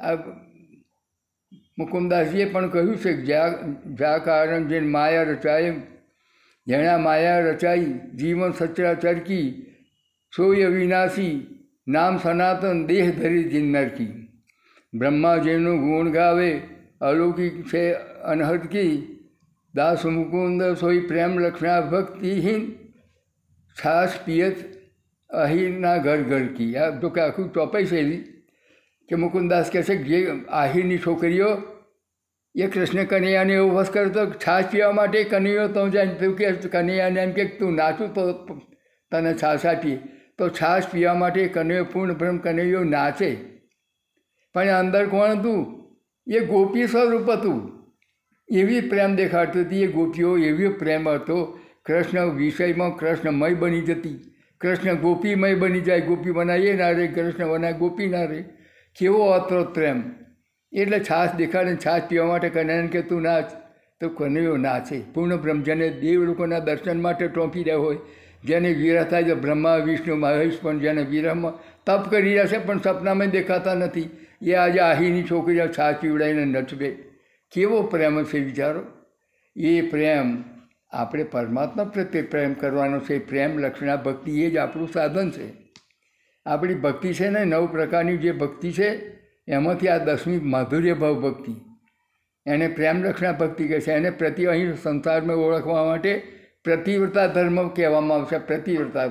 [0.00, 0.16] આ
[1.78, 3.52] મુકુમદાસજીએ પણ કહ્યું છે કે જ્યાં
[3.98, 5.72] જ્યાં કારણ જેને માયા રચાય
[6.66, 9.46] જેણા માયા રચાઈ જીવન સચરાચરકી
[10.32, 11.36] સોય વિનાશી,
[11.86, 14.12] નામ સનાતન દેહ ધરી જિન્નરકી
[14.92, 16.50] બ્રહ્માજીનું ગુણ ગાવે,
[17.00, 17.84] અલૌકિક છે
[18.24, 18.92] અનહદકી
[19.74, 22.62] દાસ મુકુંદ સોય પ્રેમ લક્ષ્ણા ભક્તિહીન
[23.76, 24.56] છાસ પિયત
[25.30, 26.76] અહીરના ઘર ઘર કી.
[26.76, 28.22] આ તો કે આખું ચોપાઈ છે એવી
[29.08, 31.46] કે મુકુંદાસ કહે છે જે આહીરની છોકરીઓ,
[32.54, 37.20] એ કૃષ્ણ કનૈયાને એવું વસ કરતો, છાશ પીવા માટે કનૈયો તો જાય તું કે કનૈયાને
[37.20, 38.32] એમ કે તું નાચું તો
[39.12, 39.96] તને છાશ આપીએ.
[40.38, 43.36] તો છાશ પીવા માટે કનૈયો પૂર્ણ બ્રહ્મ કનૈયો નાચે.
[44.54, 45.80] પણ અંદર કોણ હતું?
[46.32, 47.72] એ ગોપી સ્વરૂપ હતું.
[48.52, 51.60] એવી પ્રેમ દેખાડતી હતી, એ ગોપીઓ એવી પ્રેમ હતો.
[51.86, 54.29] કૃષ્ણ વિષયમાં કૃષ્ણમય બની જતી.
[54.60, 58.44] કૃષ્ણ ગોપીમય બની જાય, ગોપી બનાવીએ ના રે, કૃષ્ણ બનાય ગોપી ના રે.
[58.98, 60.02] કેવો હતો પ્રેમ.
[60.72, 63.44] એટલે છાશ દેખાડે છાશ પીવા માટે કનૈયાને કે તું નાચ.
[64.00, 65.00] તો કનૈયો નાચે.
[65.14, 67.98] પૂર્ણ બ્રહ્મ જેને દેવ લોકોના દર્શન માટે ટોંપી રહ્યા હોય.
[68.44, 71.52] જેને વિરહ થાય છે બ્રહ્મા, વિષ્ણુ, મહેશ પણ જેને વિરહમાં
[71.84, 74.10] તપ કરી રહ્યા છે, પણ સપનામાં દેખાતા નથી.
[74.42, 76.90] એ આજે આહીની છોકરીઓ છાશ પીવડાવીને નચવે.
[77.52, 78.82] કેવો પ્રેમ છે વિચારો.
[79.56, 80.44] એ પ્રેમ
[80.92, 85.52] આપણે પરમાત્મા પ્રત્યે પ્રેમ કરવાનો છે, પ્રેમ લક્ષણા ભક્તિ એ જ આપણું સાધન છે.
[86.46, 91.52] આપણી ભક્તિ છે ને નવ પ્રકારની જે ભક્તિ છે, એમાંથી આ દસમી માધુર્ય ભાવ ભક્તિ.
[92.46, 93.92] એને પ્રેમ લક્ષણા ભક્તિ કહે છે.
[93.92, 96.22] એને પ્રતિ અહીં સંસારમાં ઓળખવા માટે
[96.64, 99.06] પ્રતિવ્રતા ધર્મ કહેવામાં આવશે, પ્રતિવ્રતા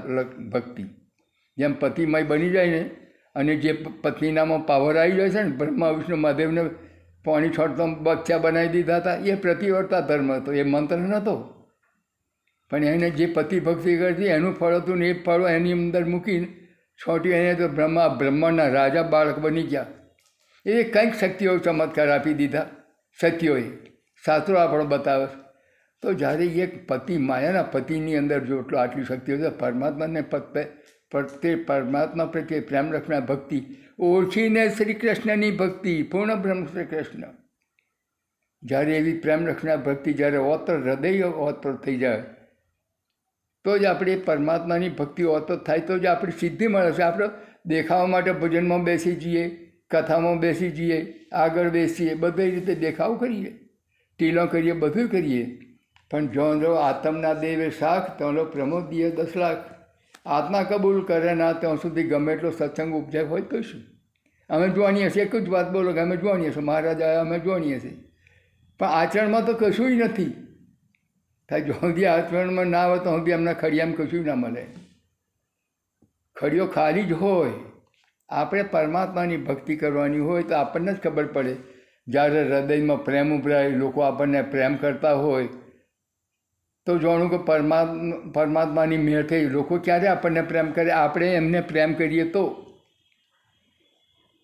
[0.49, 0.83] ભક્તિ.
[1.57, 2.89] જેમ પતિમય બની જાય ને,
[3.35, 6.69] અને જે પત્નીનામાં પાવર આવી જાય છે ને, બ્રહ્મા, વિષ્ણુ, મહાદેવને
[7.25, 11.58] પાણી છોડતો, બચ્ચા બનાવી દીધા હતા, એ પ્રતિવ્રતા ધર્મ હતો, એ મંત્ર નહોતો.
[12.69, 16.47] પણ એને જે પતિ ભક્તિ કરતી એનું ફળ હતું ને એ ફળ એની અંદર મૂકીને
[16.97, 19.85] છોટી એને તો બ્રહ્મા બ્રહ્માંડના રાજા બાળક બની ગયા.
[20.65, 22.65] એ કંઈક શક્તિઓ ચમત્કાર આપી દીધા.
[23.19, 23.63] શક્તિઓએ.
[24.25, 25.27] શાસ્ત્રો આપણો બતાવે
[26.01, 31.55] તો જ્યારે એક પતિ માયાના પતિની અંદર જો એટલો આટલી શક્તિ હોય તો પરમાત્માને પ્રત્યે
[31.55, 33.61] પરમાત્મા પ્રત્યે પ્રેમ રક્ષણા ભક્તિ.
[33.99, 37.23] ઓળખીને શ્રી કૃષ્ણની ભક્તિ, પૂર્ણ બ્રહ્મ શ્રી કૃષ્ણ.
[38.63, 42.23] જ્યારે એવી પ્રેમ રક્ષણા ભક્તિ, જ્યારે ઓતર, હૃદય ઓતર થઈ જાય
[43.69, 47.01] તો જ આપણે પરમાત્માની ભક્તિ ઓતર થાય તો જ આપણી સિદ્ધિ મળે છે.
[47.01, 47.29] આપણે
[47.65, 49.43] દેખાવા માટે ભજનમાં બેસી જઈએ,
[49.91, 53.51] કથામાં બેસી જઈએ, આગળ બેસીએ, બધી રીતે દેખાવ કરીએ,
[54.17, 55.59] ટીલો કરીએ, બધું કરીએ.
[56.11, 59.57] પણ જો આત્મના દેવે શાખ તો પ્રમોદીએ દસ લાખ,
[60.25, 63.81] આત્મા કબૂલ કરે ના, ત્યાં સુધી ગમે એટલો સત્સંગ ઉપજાય હોય તો શું?
[64.49, 67.93] અમે જોવાની હશે, એક જ વાત બોલો કે અમે જોવાની હશે, મહારાજા અમે જોવાની હશે.
[68.79, 70.48] પણ આચરણમાં તો કશું નથી.
[71.49, 74.65] થાય જો સુધી આચરણમાં ના આવે તો સુધી એમના ખડિયામાં કશું ના મળે.
[76.37, 77.51] ખડિયો ખાલી જ હોય,
[78.29, 81.55] આપણે પરમાત્માની ભક્તિ કરવાની હોય તો આપણને જ ખબર પડે.
[82.07, 85.47] જ્યારે હૃદયમાં પ્રેમ ઉભરાય, લોકો આપણને પ્રેમ કરતા હોય,
[86.85, 89.45] તો જાણું કે પરમાત્મા, પરમાત્માની મેળ થઈ.
[89.45, 90.91] લોકો ક્યારે આપણને પ્રેમ કરે?
[90.91, 92.43] આપણે એમને પ્રેમ કરીએ તો.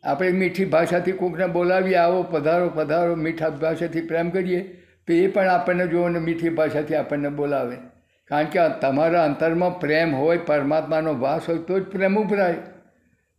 [0.04, 4.62] આપણે મીઠી ભાષાથી કોઈકને બોલાવીએ, આવો પધારો પધારો, મીઠા ભાષાથી પ્રેમ કરીએ.
[5.08, 7.76] તો એ પણ આપણને જુઓ ને મીઠી ભાષાથી આપણને બોલાવે.
[8.26, 12.54] કારણ કે તમારા અંતરમાં પ્રેમ હોય, પરમાત્માનો વાસ હોય, તો જ પ્રેમ ઉભરાય.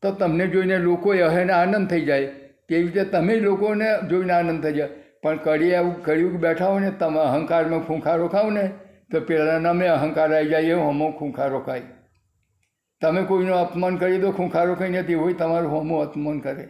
[0.02, 2.26] તો તમને જોઈને લોકો અહેને આનંદ થઈ જાય.
[2.68, 4.88] તેવી રીતે તમે લોકોને જોઈને આનંદ થઈ જાય.
[5.22, 8.70] પણ કડી એવું કડિયું બેઠા હોય ને, તમે અહંકારમાં ખૂંખારો ખાવ ને,
[9.10, 11.82] તો પહેલાં નામે અહંકાર આવી જાય એવું હમો ખૂંખારો ખાય.
[13.00, 16.68] તમે કોઈનું અપમાન કરી દો, ખૂંખારો કંઈ નથી, હોય તમારું હોમો અપમાન કરે.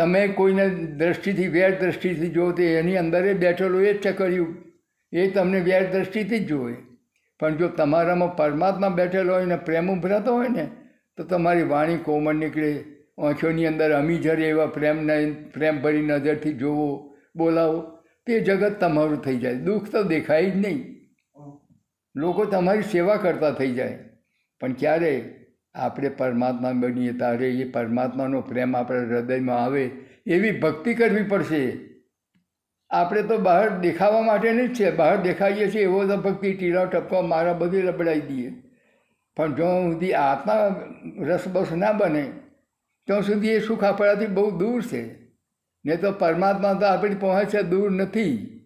[0.00, 0.68] તમે કોઈને
[1.00, 4.54] દ્રષ્ટિથી વેર દ્રષ્ટિથી જુઓ તો એની અંદર એ બેઠેલું એ જ ચકર્યું.
[5.12, 6.74] એ તમને વેર દ્રષ્ટિથી જ જુએ
[7.40, 10.66] પણ જો તમારામાં પરમાત્મા બેઠેલો હોય ને પ્રેમ ઉભરાતો હોય ને
[11.16, 12.72] તો તમારી વાણી કોમળ નીકળે.
[13.18, 15.16] આંખોની અંદર અમી જરે એવા પ્રેમને
[15.54, 16.86] પ્રેમ ભરી નજરથી જોવો
[17.36, 17.80] બોલાવો.
[18.26, 19.54] તે જગત તમારું થઈ જાય.
[19.54, 20.78] દુઃખ તો દેખાય જ નહીં.
[22.16, 23.98] લોકો તમારી સેવા કરતા થઈ જાય.
[24.60, 25.39] પણ ક્યારે
[25.74, 29.90] આપણે પરમાત્મા બનીએ તારે એ પરમાત્માનો પ્રેમ આપણા હૃદયમાં આવે
[30.26, 31.72] એવી ભક્તિ કરવી પડશે.
[32.90, 37.20] આપણે તો બહાર દેખાવા માટેની જ છે, બહાર દેખાઈએ છીએ એવો તો ભક્તિ ટીલા ટપકા
[37.20, 38.52] મારા બધી લબડાવી દઈએ.
[39.36, 40.84] પણ જો સુધી આત્મા
[41.18, 42.32] રસબસ ના બને,
[43.06, 45.20] ત્યાં સુધી એ સુખ આપણાથી બહુ દૂર છે.
[45.84, 48.60] ને તો પરમાત્મા તો આપણી પહોંચે દૂર નથી.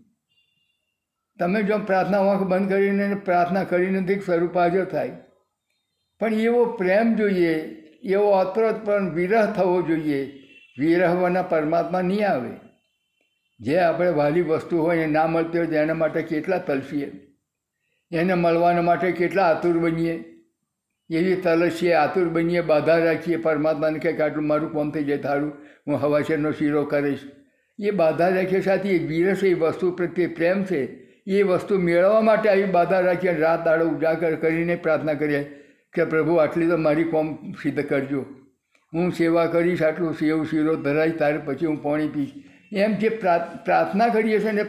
[1.39, 5.24] તમે જો પ્રાર્થના, આંખ બંધ કરીને પ્રાર્થના કરીને સ્વરૂપ હાજર થાય.
[6.21, 7.55] પણ એવો પ્રેમ જોઈએ,
[8.03, 8.45] એવો
[8.85, 10.41] પણ વિરહ થવો જોઈએ.
[10.79, 12.51] વિરહવાના પરમાત્મા નહીં આવે.
[13.61, 17.13] જે આપણે વાલી વસ્તુ હોય એ ના મળતી હોય એના માટે કેટલા તલફીએ
[18.13, 20.25] એને મળવાના માટે કેટલા આતુર બનીએ?
[21.11, 25.53] એવી તલસીએ, આતુર બનીએ, બાધા રાખીએ પરમાત્માને કે આટલું મારું કોમ થઈ જાય, તારું
[25.87, 27.19] હું હવાશરનો શીરો કરીશ.
[27.83, 30.85] એ બાધા રાખીએ સાથે એ વિરસ એ વસ્તુ પ્રત્યે પ્રેમ છે.
[31.27, 35.64] એ વસ્તુ મેળવવા માટે આવી બાધા રાખીએ રાત દાડો ઉજાગર કરીને પ્રાર્થના કરીએ.
[35.95, 38.25] કે પ્રભુ, આટલી તો મારી કોમ સિદ્ધ કરજો.
[38.95, 42.33] હું સેવા કરીશ, આટલું સેવ, શીરો ધરાય, તારે પછી હું પાણી પીશ.
[42.73, 44.63] એમ જે પ્રા- પ્રાર્થના કરીએ છીએ ને,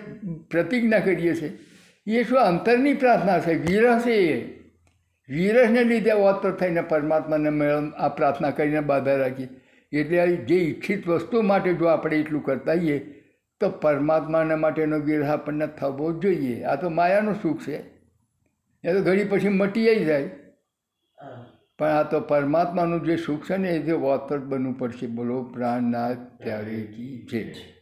[0.49, 1.59] પ્રતિજ્ઞા કરીએ છીએ,
[2.07, 3.53] એ શું અંતરની પ્રાર્થના છે?
[3.53, 4.59] વિરહ છે એ.
[5.30, 9.43] વિરહને લીધે ઓતર થઈને પરમાત્માને મેળ આ પ્રાર્થના કરીને બાધા રાખી
[9.93, 12.99] એટલે જે ઈચ્છિત વસ્તુ માટે જો આપણે એટલું કરતા હોઈએ,
[13.59, 16.63] તો પરમાત્માના માટેનો વિરહ આપણને થવો જોઈએ.
[16.63, 17.78] આ તો માયાનું સુખ છે.
[18.84, 20.30] એ તો ઘડી પછી મટી જાય.
[21.80, 26.17] પણ આ તો પરમાત્માનું જે સુખ છે ને એ જે ઓતર બનવું પડશે, બોલો પ્રાણનાથ
[26.43, 27.74] ત્યારે કી જય.